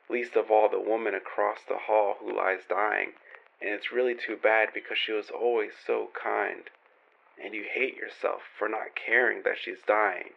least 0.09 0.37
of 0.37 0.51
all 0.51 0.69
the 0.69 0.81
woman 0.81 1.15
across 1.15 1.59
the 1.69 1.79
hall 1.79 2.17
who 2.21 2.37
lies 2.37 2.61
dying, 2.69 3.13
and 3.61 3.71
it's 3.71 3.93
really 3.93 4.15
too 4.15 4.37
bad 4.37 4.69
because 4.73 4.99
she 4.99 5.13
was 5.13 5.31
always 5.31 5.73
so 5.85 6.11
kind. 6.15 6.71
And 7.43 7.55
you 7.55 7.65
hate 7.71 7.97
yourself 7.97 8.43
for 8.59 8.69
not 8.69 8.97
caring 8.97 9.43
that 9.45 9.59
she's 9.61 9.83
dying. 9.87 10.31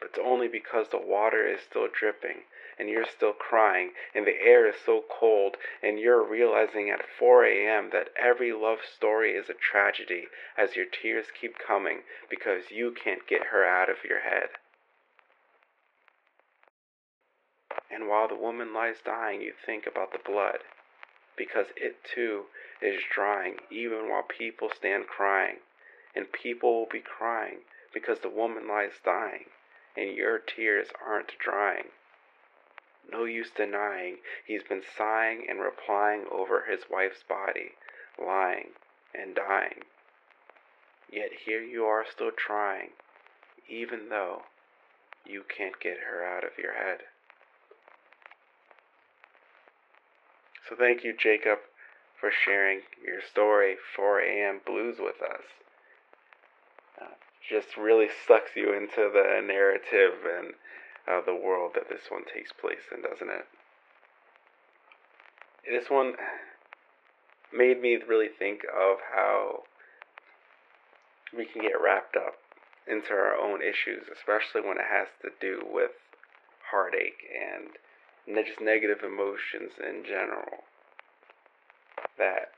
But 0.00 0.10
it's 0.10 0.18
only 0.18 0.48
because 0.48 0.88
the 0.88 0.98
water 0.98 1.46
is 1.46 1.60
still 1.60 1.86
dripping, 1.88 2.42
and 2.78 2.88
you're 2.88 3.06
still 3.06 3.32
crying, 3.32 3.92
and 4.14 4.26
the 4.26 4.40
air 4.42 4.66
is 4.66 4.74
so 4.84 5.04
cold, 5.08 5.56
and 5.82 5.98
you're 5.98 6.24
realizing 6.24 6.90
at 6.90 7.06
4 7.18 7.44
a.m. 7.44 7.90
that 7.92 8.08
every 8.20 8.52
love 8.52 8.78
story 8.84 9.32
is 9.32 9.48
a 9.48 9.54
tragedy 9.54 10.26
as 10.58 10.74
your 10.74 10.86
tears 10.86 11.26
keep 11.40 11.58
coming 11.58 12.00
because 12.28 12.70
you 12.70 12.92
can't 12.92 13.26
get 13.28 13.44
her 13.52 13.64
out 13.64 13.88
of 13.88 14.04
your 14.04 14.20
head. 14.20 14.48
And 17.90 18.08
while 18.08 18.26
the 18.26 18.34
woman 18.34 18.74
lies 18.74 18.96
dying, 19.04 19.40
you 19.40 19.52
think 19.64 19.86
about 19.86 20.10
the 20.10 20.18
blood, 20.18 20.58
because 21.36 21.66
it 21.76 22.02
too 22.02 22.46
is 22.82 23.00
drying 23.14 23.58
even 23.70 24.10
while 24.10 24.24
people 24.24 24.68
stand 24.74 25.06
crying. 25.06 25.58
And 26.14 26.32
people 26.32 26.74
will 26.74 26.88
be 26.90 27.00
crying 27.00 27.58
because 27.92 28.20
the 28.20 28.28
woman 28.28 28.68
lies 28.68 29.00
dying, 29.04 29.46
and 29.96 30.16
your 30.16 30.38
tears 30.38 30.88
aren't 31.06 31.38
drying. 31.38 31.88
No 33.10 33.24
use 33.24 33.50
denying 33.50 34.18
he's 34.46 34.62
been 34.62 34.82
sighing 34.96 35.46
and 35.48 35.60
replying 35.60 36.24
over 36.30 36.64
his 36.68 36.90
wife's 36.90 37.22
body, 37.22 37.72
lying 38.18 38.70
and 39.14 39.34
dying. 39.34 39.84
Yet 41.10 41.30
here 41.44 41.62
you 41.62 41.84
are 41.84 42.04
still 42.10 42.32
trying, 42.36 42.90
even 43.68 44.08
though 44.08 44.42
you 45.24 45.42
can't 45.44 45.78
get 45.80 45.98
her 46.10 46.24
out 46.24 46.44
of 46.44 46.58
your 46.58 46.72
head. 46.74 47.00
So 50.68 50.74
thank 50.74 51.04
you, 51.04 51.14
Jacob, 51.16 51.58
for 52.18 52.30
sharing 52.30 52.80
your 53.04 53.20
story, 53.20 53.76
4 53.94 54.20
a.m. 54.20 54.60
Blues, 54.64 54.96
with 54.98 55.20
us. 55.20 55.63
Just 57.48 57.76
really 57.76 58.08
sucks 58.26 58.56
you 58.56 58.72
into 58.72 59.10
the 59.12 59.40
narrative 59.46 60.24
and 60.24 60.54
uh, 61.06 61.20
the 61.24 61.34
world 61.34 61.72
that 61.74 61.88
this 61.90 62.08
one 62.08 62.22
takes 62.24 62.52
place 62.52 62.88
in, 62.94 63.02
doesn't 63.02 63.28
it? 63.28 63.46
This 65.70 65.90
one 65.90 66.14
made 67.52 67.80
me 67.82 67.98
really 68.08 68.28
think 68.28 68.62
of 68.64 68.98
how 69.14 69.64
we 71.36 71.44
can 71.44 71.62
get 71.62 71.80
wrapped 71.82 72.16
up 72.16 72.36
into 72.86 73.12
our 73.12 73.36
own 73.36 73.60
issues, 73.62 74.04
especially 74.12 74.60
when 74.66 74.78
it 74.78 74.88
has 74.90 75.08
to 75.22 75.30
do 75.40 75.62
with 75.70 75.92
heartache 76.70 77.24
and 77.32 77.68
just 78.46 78.60
negative 78.60 78.98
emotions 79.04 79.72
in 79.78 80.04
general. 80.04 80.64
That 82.18 82.52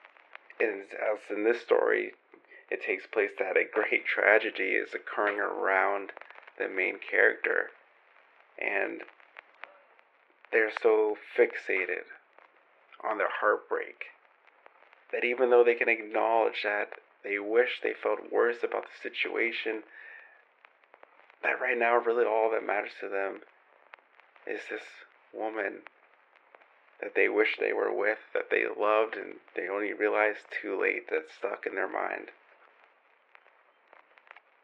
is, 0.60 0.86
as 0.92 1.18
in 1.34 1.44
this 1.44 1.60
story, 1.60 2.12
it 2.70 2.82
takes 2.82 3.06
place 3.06 3.30
that 3.38 3.56
a 3.56 3.64
great 3.72 4.06
tragedy 4.06 4.70
is 4.70 4.94
occurring 4.94 5.38
around 5.38 6.12
the 6.58 6.68
main 6.68 6.98
character, 6.98 7.70
and 8.58 9.02
they're 10.52 10.72
so 10.82 11.16
fixated 11.36 12.06
on 13.08 13.18
their 13.18 13.30
heartbreak 13.40 14.06
that 15.12 15.24
even 15.24 15.50
though 15.50 15.62
they 15.64 15.74
can 15.74 15.88
acknowledge 15.88 16.62
that 16.64 16.88
they 17.22 17.38
wish 17.38 17.80
they 17.82 17.92
felt 17.92 18.32
worse 18.32 18.58
about 18.62 18.84
the 18.84 19.08
situation, 19.08 19.82
that 21.42 21.60
right 21.60 21.78
now 21.78 21.96
really 21.96 22.24
all 22.24 22.50
that 22.50 22.66
matters 22.66 22.92
to 23.00 23.08
them 23.08 23.40
is 24.46 24.60
this 24.70 24.82
woman 25.32 25.82
that 27.00 27.14
they 27.14 27.28
wish 27.28 27.56
they 27.60 27.72
were 27.72 27.92
with, 27.92 28.18
that 28.32 28.48
they 28.50 28.64
loved, 28.64 29.14
and 29.16 29.34
they 29.54 29.68
only 29.68 29.92
realized 29.92 30.46
too 30.62 30.80
late 30.80 31.10
that 31.10 31.26
stuck 31.36 31.66
in 31.66 31.74
their 31.74 31.90
mind. 31.90 32.28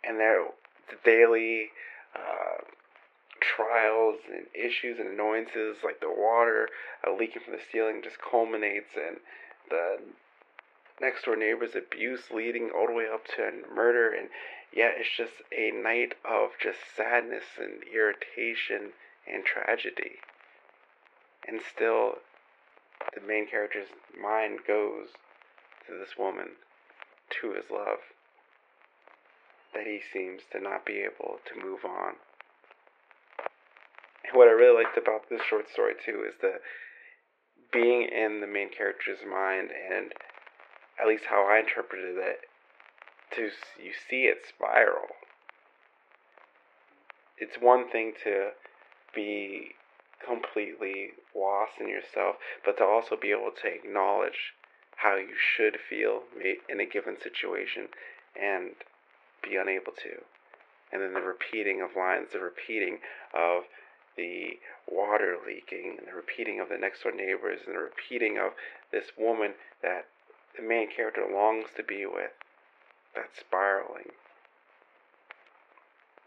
And 0.05 0.19
their 0.19 0.47
the 0.91 0.97
daily 1.05 1.71
uh, 2.15 2.65
trials 3.41 4.17
and 4.33 4.47
issues 4.55 4.99
and 4.99 5.09
annoyances, 5.09 5.79
like 5.85 6.01
the 6.01 6.11
water 6.11 6.69
uh, 7.07 7.13
leaking 7.13 7.43
from 7.43 7.55
the 7.55 7.61
ceiling, 7.71 8.01
just 8.03 8.19
culminates, 8.21 8.95
in 8.97 9.17
the 9.71 9.99
next 11.01 11.25
door 11.25 11.37
neighbor's 11.37 11.75
abuse 11.75 12.31
leading 12.31 12.71
all 12.71 12.87
the 12.87 12.93
way 12.93 13.07
up 13.13 13.27
to 13.27 13.51
murder, 13.75 14.13
and 14.13 14.29
yet 14.73 14.95
it's 14.99 15.17
just 15.17 15.43
a 15.57 15.71
night 15.71 16.15
of 16.25 16.51
just 16.63 16.79
sadness 16.97 17.45
and 17.59 17.83
irritation 17.93 18.93
and 19.27 19.45
tragedy. 19.45 20.19
And 21.47 21.61
still 21.61 22.19
the 23.15 23.27
main 23.27 23.49
character's 23.49 23.89
mind 24.21 24.61
goes 24.67 25.09
to 25.87 25.99
this 25.99 26.17
woman, 26.17 26.51
to 27.41 27.53
his 27.55 27.65
love, 27.71 27.99
that 29.75 29.87
he 29.87 30.01
seems 30.13 30.43
to 30.53 30.61
not 30.61 30.85
be 30.85 31.01
able 31.01 31.39
to 31.47 31.65
move 31.65 31.85
on. 31.85 32.15
And 34.25 34.37
what 34.37 34.49
I 34.49 34.53
really 34.53 34.85
liked 34.85 34.97
about 34.97 35.29
this 35.29 35.43
short 35.43 35.69
story 35.71 35.95
too 36.05 36.25
is 36.29 36.35
the 36.41 36.61
being 37.73 38.03
in 38.03 38.41
the 38.41 38.47
main 38.47 38.69
character's 38.71 39.21
mind 39.29 39.71
and 39.71 40.13
at 41.01 41.09
least 41.09 41.25
how 41.29 41.49
I 41.49 41.59
interpreted 41.59 42.17
it 42.19 42.41
to 43.35 43.51
you 43.83 43.93
see 44.09 44.25
it 44.25 44.39
spiral. 44.47 45.09
It's 47.39 47.57
one 47.61 47.89
thing 47.91 48.13
to 48.25 48.51
be 49.15 49.73
completely 50.25 51.11
lost 51.35 51.73
in 51.81 51.89
yourself, 51.89 52.37
but 52.65 52.77
to 52.79 52.85
also 52.85 53.17
be 53.21 53.31
able 53.31 53.51
to 53.63 53.69
acknowledge 53.69 54.55
how 54.97 55.17
you 55.17 55.35
should 55.35 55.79
feel 55.89 56.23
in 56.69 56.81
a 56.81 56.87
given 56.87 57.17
situation 57.21 57.89
and 58.41 58.71
be 59.43 59.57
unable 59.57 59.93
to. 60.03 60.23
And 60.93 61.01
then 61.01 61.15
the 61.15 61.21
repeating 61.21 61.81
of 61.81 61.97
lines, 61.97 62.29
the 62.33 62.41
repeating 62.41 62.99
of 63.35 63.65
the 64.17 64.59
water 64.87 65.37
leaking, 65.47 65.97
and 65.99 66.07
the 66.07 66.15
repeating 66.15 66.61
of 66.61 66.69
the 66.69 66.77
next 66.77 67.03
door 67.03 67.13
neighbors, 67.13 67.61
and 67.67 67.75
the 67.75 67.81
repeating 67.81 68.39
of 68.39 68.53
this 68.93 69.07
woman 69.17 69.55
that 69.83 70.07
the 70.57 70.63
main 70.63 70.89
character 70.95 71.25
longs 71.33 71.69
to 71.77 71.83
be 71.83 72.05
with. 72.05 72.33
That's 73.15 73.41
spiraling. 73.41 74.13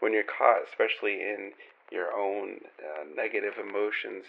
When 0.00 0.12
you're 0.12 0.24
caught, 0.24 0.66
especially 0.68 1.22
in 1.22 1.52
your 1.90 2.12
own 2.12 2.60
uh, 2.82 3.04
negative 3.14 3.54
emotions, 3.58 4.24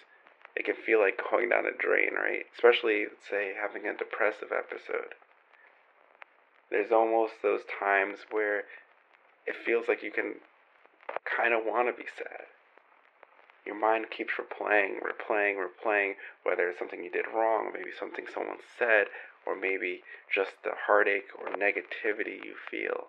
it 0.56 0.66
can 0.66 0.76
feel 0.76 1.00
like 1.00 1.20
going 1.30 1.50
down 1.50 1.66
a 1.66 1.76
drain, 1.78 2.14
right? 2.16 2.46
Especially, 2.54 3.06
say, 3.30 3.54
having 3.60 3.88
a 3.88 3.98
depressive 3.98 4.50
episode. 4.52 5.14
There's 6.70 6.92
almost 6.92 7.34
those 7.42 7.62
times 7.80 8.20
where 8.32 8.64
it 9.46 9.56
feels 9.66 9.86
like 9.88 10.04
you 10.04 10.12
can 10.12 10.36
kind 11.24 11.54
of 11.54 11.62
want 11.66 11.88
to 11.88 11.94
be 11.94 12.08
sad. 12.18 12.48
Your 13.66 13.80
mind 13.80 14.08
keeps 14.10 14.34
replaying, 14.40 15.00
replaying, 15.04 15.56
replaying, 15.56 16.14
whether 16.44 16.70
it's 16.70 16.80
something 16.80 17.04
you 17.04 17.12
did 17.12 17.26
wrong, 17.34 17.72
maybe 17.74 17.92
something 17.98 18.26
someone 18.34 18.58
said, 18.78 19.08
or 19.46 19.56
maybe 19.56 20.02
just 20.34 20.52
the 20.64 20.72
heartache 20.86 21.30
or 21.38 21.48
negativity 21.48 22.44
you 22.44 22.56
feel. 22.70 23.08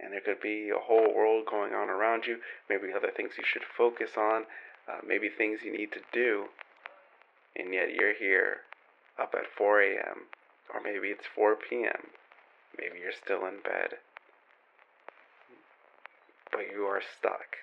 And 0.00 0.12
there 0.12 0.20
could 0.20 0.40
be 0.40 0.70
a 0.70 0.80
whole 0.80 1.14
world 1.14 1.46
going 1.46 1.74
on 1.74 1.88
around 1.88 2.26
you, 2.26 2.38
maybe 2.68 2.92
other 2.92 3.12
things 3.16 3.32
you 3.38 3.44
should 3.46 3.62
focus 3.62 4.10
on, 4.16 4.46
uh, 4.88 4.98
maybe 5.06 5.28
things 5.28 5.60
you 5.64 5.72
need 5.72 5.92
to 5.92 6.00
do, 6.12 6.46
and 7.54 7.72
yet 7.72 7.94
you're 7.94 8.14
here 8.14 8.58
up 9.20 9.34
at 9.34 9.46
4 9.56 9.80
a.m., 9.82 10.26
or 10.72 10.80
maybe 10.82 11.08
it's 11.08 11.26
4 11.34 11.56
p.m., 11.56 12.10
maybe 12.78 12.98
you're 13.02 13.12
still 13.12 13.46
in 13.46 13.60
bed, 13.62 13.98
but 16.50 16.70
you 16.72 16.84
are 16.84 17.02
stuck. 17.18 17.56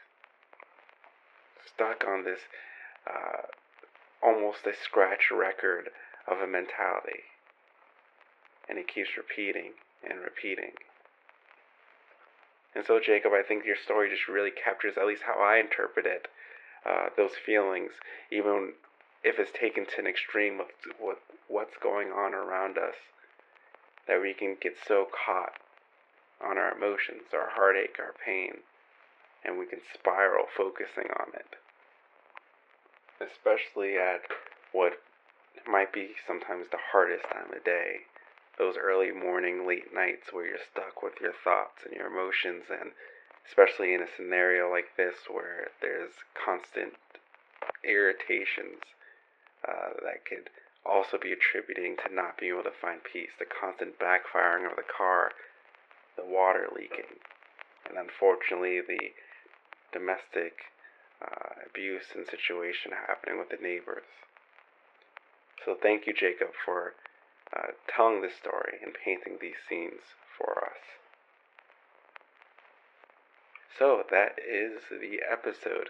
Stuck 1.66 2.04
on 2.08 2.24
this 2.26 2.42
uh, 3.08 3.48
almost 4.22 4.66
a 4.66 4.74
scratch 4.74 5.32
record 5.32 5.90
of 6.28 6.40
a 6.40 6.48
mentality. 6.48 7.24
And 8.68 8.78
it 8.78 8.88
keeps 8.88 9.18
repeating 9.18 9.74
and 10.04 10.20
repeating. 10.20 10.74
And 12.76 12.86
so, 12.86 13.00
Jacob, 13.00 13.32
I 13.34 13.42
think 13.42 13.66
your 13.66 13.76
story 13.76 14.10
just 14.10 14.28
really 14.28 14.52
captures 14.52 14.94
at 14.98 15.08
least 15.08 15.24
how 15.26 15.42
I 15.42 15.58
interpret 15.58 16.06
it, 16.06 16.28
uh, 16.86 17.10
those 17.18 17.34
feelings, 17.44 17.92
even 18.32 18.74
if 19.24 19.40
it's 19.40 19.52
taken 19.52 19.86
to 19.86 20.00
an 20.00 20.08
extreme 20.08 20.60
with, 20.60 20.68
with 21.02 21.18
what's 21.50 21.76
going 21.82 22.10
on 22.10 22.34
around 22.34 22.78
us, 22.78 22.96
that 24.08 24.22
we 24.22 24.34
can 24.34 24.56
get 24.62 24.76
so 24.88 25.06
caught 25.06 25.54
on 26.42 26.58
our 26.58 26.76
emotions, 26.78 27.34
our 27.34 27.50
heartache, 27.52 27.98
our 28.00 28.14
pain, 28.26 28.54
and 29.44 29.58
we 29.60 29.66
can 29.66 29.80
spiral 29.94 30.46
focusing 30.56 31.10
on 31.20 31.30
it. 31.34 31.58
Especially 33.20 33.98
at 33.98 34.22
what 34.72 34.94
might 35.68 35.92
be 35.92 36.12
sometimes 36.26 36.68
the 36.72 36.78
hardest 36.92 37.24
time 37.26 37.52
of 37.56 37.64
day. 37.64 38.08
Those 38.58 38.76
early 38.78 39.12
morning, 39.12 39.68
late 39.68 39.94
nights 39.94 40.32
where 40.32 40.46
you're 40.46 40.68
stuck 40.72 41.02
with 41.02 41.14
your 41.22 41.34
thoughts 41.44 41.84
and 41.86 41.94
your 41.94 42.08
emotions, 42.08 42.66
and 42.70 42.92
especially 43.48 43.94
in 43.94 44.02
a 44.02 44.16
scenario 44.16 44.70
like 44.70 44.96
this 44.98 45.16
where 45.30 45.70
there's 45.82 46.12
constant 46.34 46.94
irritations 47.84 48.84
uh, 49.68 49.96
that 50.04 50.26
could 50.26 50.50
also 50.90 51.18
be 51.18 51.32
attributing 51.32 51.96
to 51.98 52.14
not 52.14 52.38
being 52.38 52.54
able 52.54 52.64
to 52.64 52.72
find 52.82 53.04
peace, 53.04 53.32
the 53.40 53.46
constant 53.46 54.00
backfiring 54.00 54.70
of 54.70 54.76
the 54.76 54.84
car, 54.84 55.32
the 56.18 56.26
water 56.26 56.68
leaking, 56.76 57.20
and 57.88 57.98
unfortunately 57.98 58.82
the 58.82 59.14
domestic 59.94 60.54
uh, 61.22 61.54
abuse 61.70 62.06
and 62.16 62.26
situation 62.28 62.92
happening 63.08 63.38
with 63.40 63.50
the 63.50 63.58
neighbors. 63.62 64.08
So 65.66 65.76
thank 65.76 66.08
you, 66.08 66.14
Jacob, 66.14 66.50
for 66.66 66.94
uh, 67.56 67.72
telling 67.88 68.22
this 68.22 68.36
story 68.36 68.80
and 68.84 68.94
painting 68.94 69.38
these 69.42 69.60
scenes 69.68 70.02
for 70.38 70.66
us. 70.66 70.80
So 73.78 74.04
that 74.12 74.36
is 74.40 74.82
the 74.90 75.22
episode. 75.30 75.90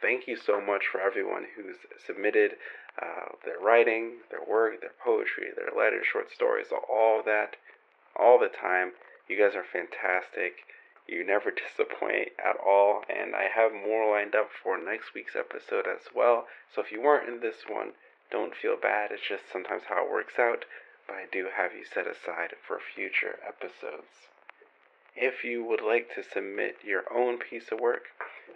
Thank 0.00 0.28
you 0.28 0.36
so 0.36 0.60
much 0.60 0.86
for 0.86 1.00
everyone 1.00 1.46
who's 1.56 1.76
submitted 2.06 2.52
uh, 3.02 3.34
their 3.44 3.58
writing, 3.58 4.18
their 4.30 4.44
work, 4.44 4.80
their 4.80 4.94
poetry, 5.02 5.48
their 5.56 5.76
letters, 5.76 6.06
short 6.06 6.30
stories, 6.30 6.66
all 6.70 7.22
that, 7.24 7.56
all 8.14 8.38
the 8.38 8.48
time. 8.48 8.92
You 9.28 9.36
guys 9.36 9.56
are 9.56 9.64
fantastic. 9.64 10.64
You 11.08 11.24
never 11.24 11.50
disappoint 11.66 12.30
at 12.38 12.56
all, 12.56 13.02
and 13.08 13.34
I 13.34 13.48
have 13.54 13.72
more 13.72 14.10
lined 14.10 14.36
up 14.36 14.50
for 14.52 14.78
next 14.78 15.14
week's 15.14 15.34
episode 15.34 15.86
as 15.88 16.14
well. 16.14 16.46
So 16.72 16.80
if 16.80 16.92
you 16.92 17.02
weren't 17.02 17.28
in 17.28 17.40
this 17.40 17.64
one, 17.68 17.92
don't 18.30 18.54
feel 18.54 18.76
bad, 18.76 19.10
it's 19.10 19.26
just 19.26 19.50
sometimes 19.50 19.84
how 19.88 20.04
it 20.04 20.10
works 20.10 20.38
out, 20.38 20.64
but 21.06 21.16
I 21.16 21.24
do 21.32 21.48
have 21.56 21.72
you 21.72 21.84
set 21.84 22.06
aside 22.06 22.54
for 22.66 22.78
future 22.78 23.38
episodes. 23.46 24.28
If 25.16 25.42
you 25.42 25.64
would 25.64 25.80
like 25.80 26.14
to 26.14 26.22
submit 26.22 26.76
your 26.84 27.04
own 27.12 27.38
piece 27.38 27.72
of 27.72 27.80
work 27.80 28.04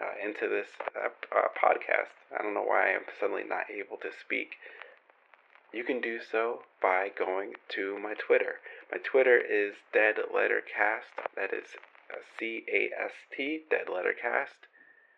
uh, 0.01 0.15
into 0.27 0.49
this 0.49 0.69
uh, 0.97 1.09
uh, 1.09 1.49
podcast, 1.57 2.13
I 2.33 2.43
don't 2.43 2.55
know 2.55 2.65
why 2.65 2.93
I'm 2.93 3.07
suddenly 3.19 3.45
not 3.45 3.71
able 3.71 3.97
to 3.99 4.11
speak. 4.13 4.57
You 5.73 5.85
can 5.85 6.01
do 6.01 6.21
so 6.21 6.63
by 6.81 7.11
going 7.17 7.55
to 7.71 7.99
my 7.99 8.15
Twitter. 8.15 8.61
My 8.91 8.99
Twitter 8.99 9.39
is 9.39 9.75
Dead 9.93 10.17
Letter 10.33 10.61
Cast. 10.61 11.33
That 11.35 11.53
is 11.53 11.77
uh, 12.13 12.21
C 12.39 12.65
A 12.69 12.91
S 13.05 13.13
T, 13.35 13.63
Dead 13.71 13.89
Letter 13.93 14.13
Cast. 14.13 14.69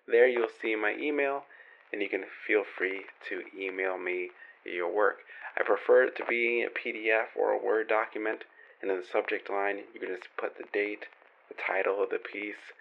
There 0.06 0.28
you'll 0.28 0.48
see 0.48 0.76
my 0.76 0.94
email, 1.00 1.44
and 1.92 2.00
you 2.02 2.08
can 2.08 2.24
feel 2.46 2.62
free 2.62 3.06
to 3.28 3.42
email 3.58 3.98
me 3.98 4.30
your 4.64 4.92
work. 4.92 5.18
I 5.56 5.62
prefer 5.62 6.04
it 6.04 6.16
to 6.16 6.24
be 6.24 6.62
a 6.62 6.70
PDF 6.70 7.36
or 7.36 7.50
a 7.50 7.62
Word 7.62 7.88
document, 7.88 8.44
and 8.80 8.90
in 8.90 8.98
the 8.98 9.04
subject 9.04 9.50
line, 9.50 9.78
you 9.92 10.00
can 10.00 10.08
just 10.08 10.28
put 10.36 10.56
the 10.56 10.64
date, 10.72 11.06
the 11.48 11.54
title 11.54 12.02
of 12.02 12.10
the 12.10 12.18
piece, 12.18 12.72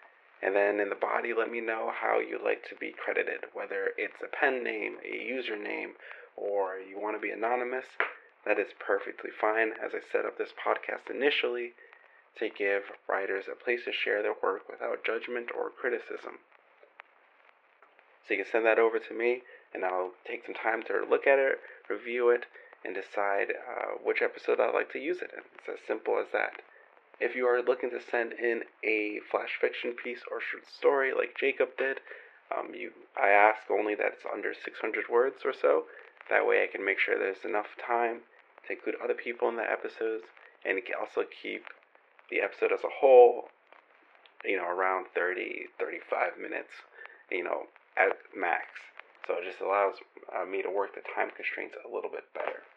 and 0.44 0.54
then 0.56 0.80
in 0.82 0.90
the 0.90 0.96
body, 0.96 1.34
let 1.34 1.50
me 1.50 1.62
know 1.62 1.92
how 1.96 2.20
you'd 2.20 2.44
like 2.44 2.68
to 2.68 2.76
be 2.76 2.92
credited, 2.92 3.46
whether 3.54 3.92
it's 3.98 4.22
a 4.22 4.28
pen 4.28 4.62
name, 4.64 4.98
a 5.06 5.16
username, 5.16 5.96
or 6.36 6.76
you 6.78 7.00
want 7.00 7.16
to 7.16 7.22
be 7.22 7.32
anonymous. 7.32 7.86
That 8.46 8.60
is 8.60 8.68
perfectly 8.78 9.32
fine, 9.32 9.72
as 9.84 9.92
I 9.96 10.00
set 10.12 10.26
up 10.26 10.38
this 10.38 10.52
podcast 10.52 11.10
initially 11.10 11.72
to 12.40 12.50
give 12.50 12.84
writers 13.08 13.46
a 13.48 13.56
place 13.56 13.86
to 13.86 13.94
share 13.94 14.22
their 14.22 14.36
work 14.44 14.68
without 14.70 15.06
judgment 15.06 15.48
or 15.56 15.70
criticism. 15.70 16.44
So 18.28 18.34
you 18.34 18.44
can 18.44 18.52
send 18.52 18.66
that 18.66 18.80
over 18.80 19.00
to 19.00 19.14
me, 19.14 19.44
and 19.74 19.86
I'll 19.86 20.12
take 20.28 20.46
some 20.46 20.56
time 20.56 20.84
to 20.84 21.06
look 21.10 21.26
at 21.26 21.40
it, 21.40 21.60
review 21.90 22.32
it, 22.32 22.46
and 22.84 22.94
decide 22.94 23.52
uh, 23.52 23.96
which 24.04 24.22
episode 24.22 24.60
I'd 24.60 24.74
like 24.74 24.92
to 24.92 25.00
use 25.00 25.22
it 25.22 25.32
in. 25.34 25.44
It's 25.60 25.80
as 25.80 25.88
simple 25.88 26.20
as 26.20 26.28
that. 26.34 26.62
If 27.24 27.38
you 27.38 27.48
are 27.48 27.64
looking 27.64 27.90
to 27.92 28.02
send 28.02 28.34
in 28.34 28.64
a 28.84 29.22
flash 29.32 29.56
fiction 29.56 29.96
piece 29.96 30.20
or 30.30 30.42
short 30.42 30.68
story 30.68 31.14
like 31.16 31.38
Jacob 31.40 31.70
did, 31.78 32.02
um, 32.52 32.76
you 32.76 32.92
I 33.16 33.30
ask 33.30 33.72
only 33.72 33.96
that 33.96 34.20
it's 34.20 34.26
under 34.28 34.54
600 34.54 35.08
words 35.08 35.46
or 35.46 35.54
so. 35.54 35.86
That 36.30 36.46
way 36.46 36.64
I 36.64 36.68
can 36.68 36.84
make 36.84 37.00
sure 37.00 37.18
there's 37.18 37.46
enough 37.46 37.80
time 37.80 38.28
to 38.68 38.74
include 38.74 39.00
other 39.02 39.14
people 39.14 39.48
in 39.48 39.56
the 39.56 39.64
episodes 39.64 40.26
and 40.66 40.78
also 41.00 41.24
keep 41.24 41.64
the 42.30 42.42
episode 42.42 42.74
as 42.74 42.84
a 42.84 42.92
whole, 42.92 43.48
you 44.44 44.58
know, 44.58 44.68
around 44.68 45.08
30, 45.16 45.72
35 45.80 46.36
minutes, 46.38 46.76
you 47.32 47.46
know, 47.46 47.72
at 47.96 48.20
max. 48.36 48.68
So 49.26 49.36
it 49.40 49.48
just 49.48 49.62
allows 49.62 49.96
uh, 50.28 50.44
me 50.44 50.62
to 50.62 50.70
work 50.70 50.94
the 50.94 51.08
time 51.16 51.32
constraints 51.32 51.76
a 51.80 51.88
little 51.88 52.12
bit 52.12 52.28
better. 52.36 52.68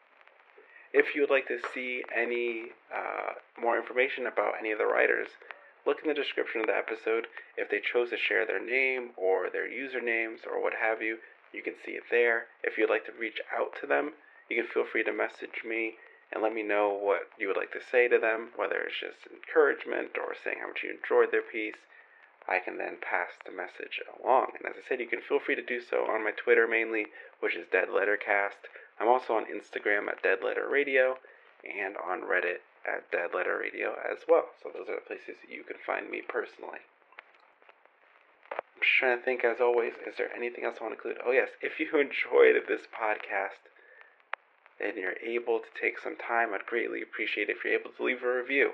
If 0.97 1.15
you 1.15 1.21
would 1.21 1.31
like 1.37 1.47
to 1.49 1.61
see 1.75 2.03
any 2.09 2.73
uh, 2.89 3.37
more 3.61 3.77
information 3.77 4.25
about 4.27 4.55
any 4.59 4.73
of 4.73 4.79
the 4.79 4.87
writers, 4.87 5.29
look 5.85 5.99
in 6.01 6.09
the 6.09 6.15
description 6.15 6.63
of 6.63 6.69
the 6.69 6.77
episode. 6.85 7.27
If 7.59 7.69
they 7.69 7.81
chose 7.85 8.09
to 8.11 8.17
share 8.17 8.47
their 8.47 8.65
name 8.65 9.11
or 9.15 9.51
their 9.53 9.69
usernames 9.69 10.47
or 10.49 10.57
what 10.63 10.73
have 10.81 11.03
you, 11.03 11.19
You 11.53 11.63
can 11.63 11.75
see 11.85 11.93
it 11.93 12.05
there. 12.11 12.47
If 12.63 12.77
you'd 12.77 12.91
like 12.91 13.07
to 13.07 13.13
reach 13.19 13.41
out 13.57 13.73
to 13.81 13.87
them, 13.87 14.13
you 14.49 14.57
can 14.57 14.67
feel 14.67 14.85
free 14.85 15.05
to 15.05 15.13
message 15.13 15.65
me 15.65 15.95
and 16.33 16.43
let 16.43 16.53
me 16.53 16.63
know 16.63 16.93
what 16.93 17.31
you 17.39 17.49
would 17.49 17.57
like 17.57 17.73
to 17.73 17.81
say 17.81 18.09
to 18.09 18.19
them, 18.19 18.51
whether 18.57 18.77
it's 18.81 19.01
just 19.01 19.33
encouragement 19.33 20.19
or 20.19 20.35
saying 20.35 20.59
how 20.61 20.69
much 20.69 20.83
you 20.83 20.91
enjoyed 20.91 21.31
their 21.33 21.43
piece. 21.43 21.81
I 22.49 22.59
can 22.59 22.79
then 22.79 22.99
pass 23.01 23.31
the 23.45 23.51
message 23.51 24.01
along. 24.21 24.53
And 24.59 24.67
as 24.69 24.77
I 24.77 24.87
said, 24.89 25.01
you 25.01 25.09
can 25.09 25.21
feel 25.21 25.41
free 25.41 25.57
to 25.57 25.63
do 25.63 25.81
so 25.81 26.07
on 26.07 26.23
my 26.23 26.31
Twitter 26.31 26.69
mainly, 26.69 27.07
which 27.41 27.57
is 27.57 27.67
Dead 27.71 27.89
Letter 27.91 28.17
Cast. 28.17 28.69
I'm 28.99 29.09
also 29.09 29.35
on 29.35 29.45
Instagram 29.45 30.09
at 30.09 30.23
Dead 30.23 30.39
Letter 30.45 30.69
Radio 30.71 31.17
and 31.65 31.97
on 31.97 32.23
Reddit 32.23 32.65
at 32.87 33.11
Dead 33.11 33.31
Letter 33.35 33.59
Radio 33.59 33.95
as 34.11 34.19
well. 34.29 34.47
So 34.63 34.71
those 34.73 34.89
are 34.89 34.97
the 34.97 35.07
places 35.07 35.37
you 35.49 35.65
can 35.65 35.77
find 35.85 36.11
me 36.11 36.23
personally. 36.27 36.81
I'm 38.53 38.81
just 38.81 38.97
trying 38.99 39.19
to 39.19 39.25
think, 39.25 39.45
as 39.45 39.61
always, 39.61 39.95
is 40.07 40.17
there 40.17 40.35
anything 40.35 40.65
else 40.65 40.77
I 40.81 40.85
want 40.85 40.95
to 40.95 41.01
include? 41.01 41.25
Oh, 41.27 41.33
yes, 41.33 41.51
if 41.61 41.81
you 41.81 41.87
enjoyed 41.93 42.57
this 42.69 42.87
podcast 42.89 43.69
and 44.81 44.97
you're 44.97 45.19
able 45.25 45.61
to 45.61 45.73
take 45.81 45.99
some 45.99 46.17
time, 46.17 46.55
I'd 46.55 46.67
greatly 46.67 47.03
appreciate 47.03 47.49
it 47.49 47.57
if 47.57 47.65
you're 47.65 47.79
able 47.79 47.91
to 47.97 48.05
leave 48.05 48.23
a 48.23 48.33
review. 48.33 48.73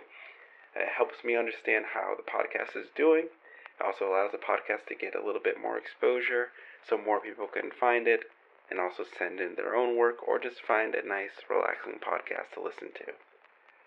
It 0.75 0.89
helps 0.89 1.23
me 1.25 1.37
understand 1.37 1.87
how 1.95 2.15
the 2.15 2.27
podcast 2.27 2.77
is 2.77 2.89
doing. 2.95 3.27
It 3.27 3.85
also 3.85 4.09
allows 4.09 4.33
the 4.33 4.39
podcast 4.39 4.87
to 4.89 4.95
get 4.95 5.15
a 5.15 5.25
little 5.25 5.43
bit 5.43 5.61
more 5.61 5.79
exposure 5.79 6.49
so 6.83 6.99
more 6.99 7.21
people 7.21 7.47
can 7.47 7.71
find 7.71 8.09
it 8.09 8.25
and 8.73 8.81
also 8.81 9.05
send 9.05 9.39
in 9.39 9.55
their 9.55 9.77
own 9.77 9.99
work 9.99 10.27
or 10.27 10.39
just 10.39 10.63
find 10.67 10.95
a 10.95 11.07
nice, 11.07 11.45
relaxing 11.51 12.01
podcast 12.01 12.55
to 12.55 12.63
listen 12.63 12.89
to. 12.97 13.13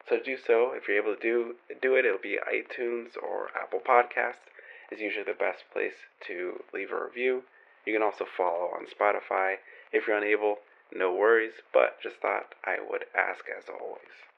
So 0.07 0.19
do 0.19 0.37
so, 0.37 0.73
if 0.73 0.87
you're 0.87 1.01
able 1.01 1.15
to 1.15 1.21
do 1.21 1.55
do 1.81 1.95
it, 1.95 2.05
it'll 2.05 2.19
be 2.19 2.37
iTunes 2.37 3.17
or 3.17 3.49
Apple 3.59 3.81
Podcasts 3.81 4.45
is 4.91 5.01
usually 5.01 5.25
the 5.25 5.33
best 5.33 5.63
place 5.73 6.05
to 6.27 6.61
leave 6.71 6.91
a 6.91 7.03
review. 7.03 7.41
You 7.83 7.93
can 7.93 8.03
also 8.03 8.25
follow 8.25 8.69
on 8.77 8.85
Spotify. 8.85 9.55
If 9.91 10.05
you're 10.05 10.17
unable, 10.17 10.59
no 10.93 11.11
worries, 11.11 11.53
but 11.73 11.99
just 12.01 12.17
thought 12.17 12.53
I 12.63 12.77
would 12.87 13.05
ask 13.17 13.45
as 13.49 13.65
always. 13.67 14.29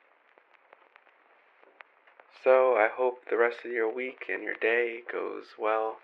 So 2.42 2.78
I 2.78 2.88
hope 2.88 3.26
the 3.30 3.38
rest 3.38 3.66
of 3.66 3.72
your 3.72 3.94
week 3.94 4.26
and 4.32 4.44
your 4.44 4.56
day 4.56 5.02
goes 5.12 5.48
well. 5.60 5.98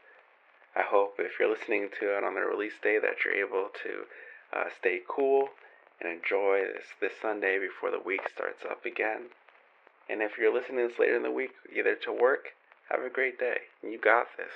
I 0.76 0.82
hope 0.82 1.16
if 1.20 1.40
you're 1.40 1.50
listening 1.50 1.88
to 2.02 2.18
it 2.18 2.24
on 2.26 2.34
the 2.34 2.42
release 2.42 2.74
day 2.82 3.00
that 3.00 3.24
you're 3.24 3.34
able 3.34 3.70
to 3.84 4.06
uh, 4.56 4.66
stay 4.80 5.00
cool 5.08 5.50
and 6.00 6.12
enjoy 6.12 6.62
this, 6.74 6.86
this 7.02 7.14
Sunday 7.22 7.60
before 7.60 7.92
the 7.92 8.04
week 8.04 8.30
starts 8.34 8.64
up 8.70 8.86
again. 8.86 9.34
And 10.10 10.22
if 10.22 10.38
you're 10.38 10.54
listening 10.54 10.80
to 10.80 10.88
this 10.90 11.00
later 11.00 11.16
in 11.16 11.24
the 11.24 11.32
week, 11.32 11.52
either 11.76 11.96
to 12.04 12.12
work, 12.12 12.54
have 12.90 13.02
a 13.02 13.10
great 13.10 13.40
day. 13.40 13.72
You 13.82 13.98
got 13.98 14.28
this. 14.38 14.52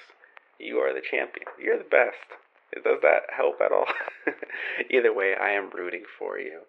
You 0.60 0.78
are 0.80 0.94
the 0.94 1.02
champion. 1.02 1.48
You're 1.62 1.78
the 1.78 1.84
best. 1.84 2.38
Does 2.74 3.00
that 3.02 3.24
help 3.36 3.62
at 3.62 3.72
all? 3.72 3.88
Either 4.90 5.14
way, 5.14 5.34
I 5.40 5.52
am 5.52 5.70
rooting 5.70 6.04
for 6.20 6.38
you. 6.38 6.62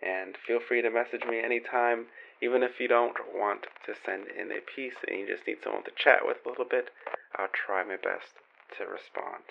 And 0.00 0.36
feel 0.36 0.60
free 0.60 0.82
to 0.82 0.90
message 0.90 1.24
me 1.28 1.40
anytime, 1.40 2.06
even 2.40 2.62
if 2.62 2.80
you 2.80 2.88
don't 2.88 3.16
want 3.34 3.66
to 3.86 3.94
send 3.94 4.28
in 4.28 4.50
a 4.50 4.60
piece 4.60 4.96
and 5.06 5.18
you 5.18 5.26
just 5.26 5.46
need 5.46 5.58
someone 5.62 5.84
to 5.84 5.92
chat 5.94 6.20
with 6.24 6.38
a 6.44 6.48
little 6.48 6.64
bit. 6.64 6.88
I'll 7.36 7.52
try 7.52 7.84
my 7.84 7.96
best 7.96 8.34
to 8.78 8.84
respond. 8.86 9.44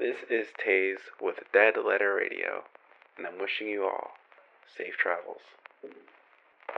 This 0.00 0.16
is 0.30 0.46
Taze 0.56 1.10
with 1.20 1.44
Dead 1.52 1.74
Letter 1.76 2.14
Radio, 2.14 2.64
and 3.18 3.26
I'm 3.26 3.38
wishing 3.38 3.68
you 3.68 3.84
all 3.84 4.12
safe 4.74 4.96
travels. 4.96 5.42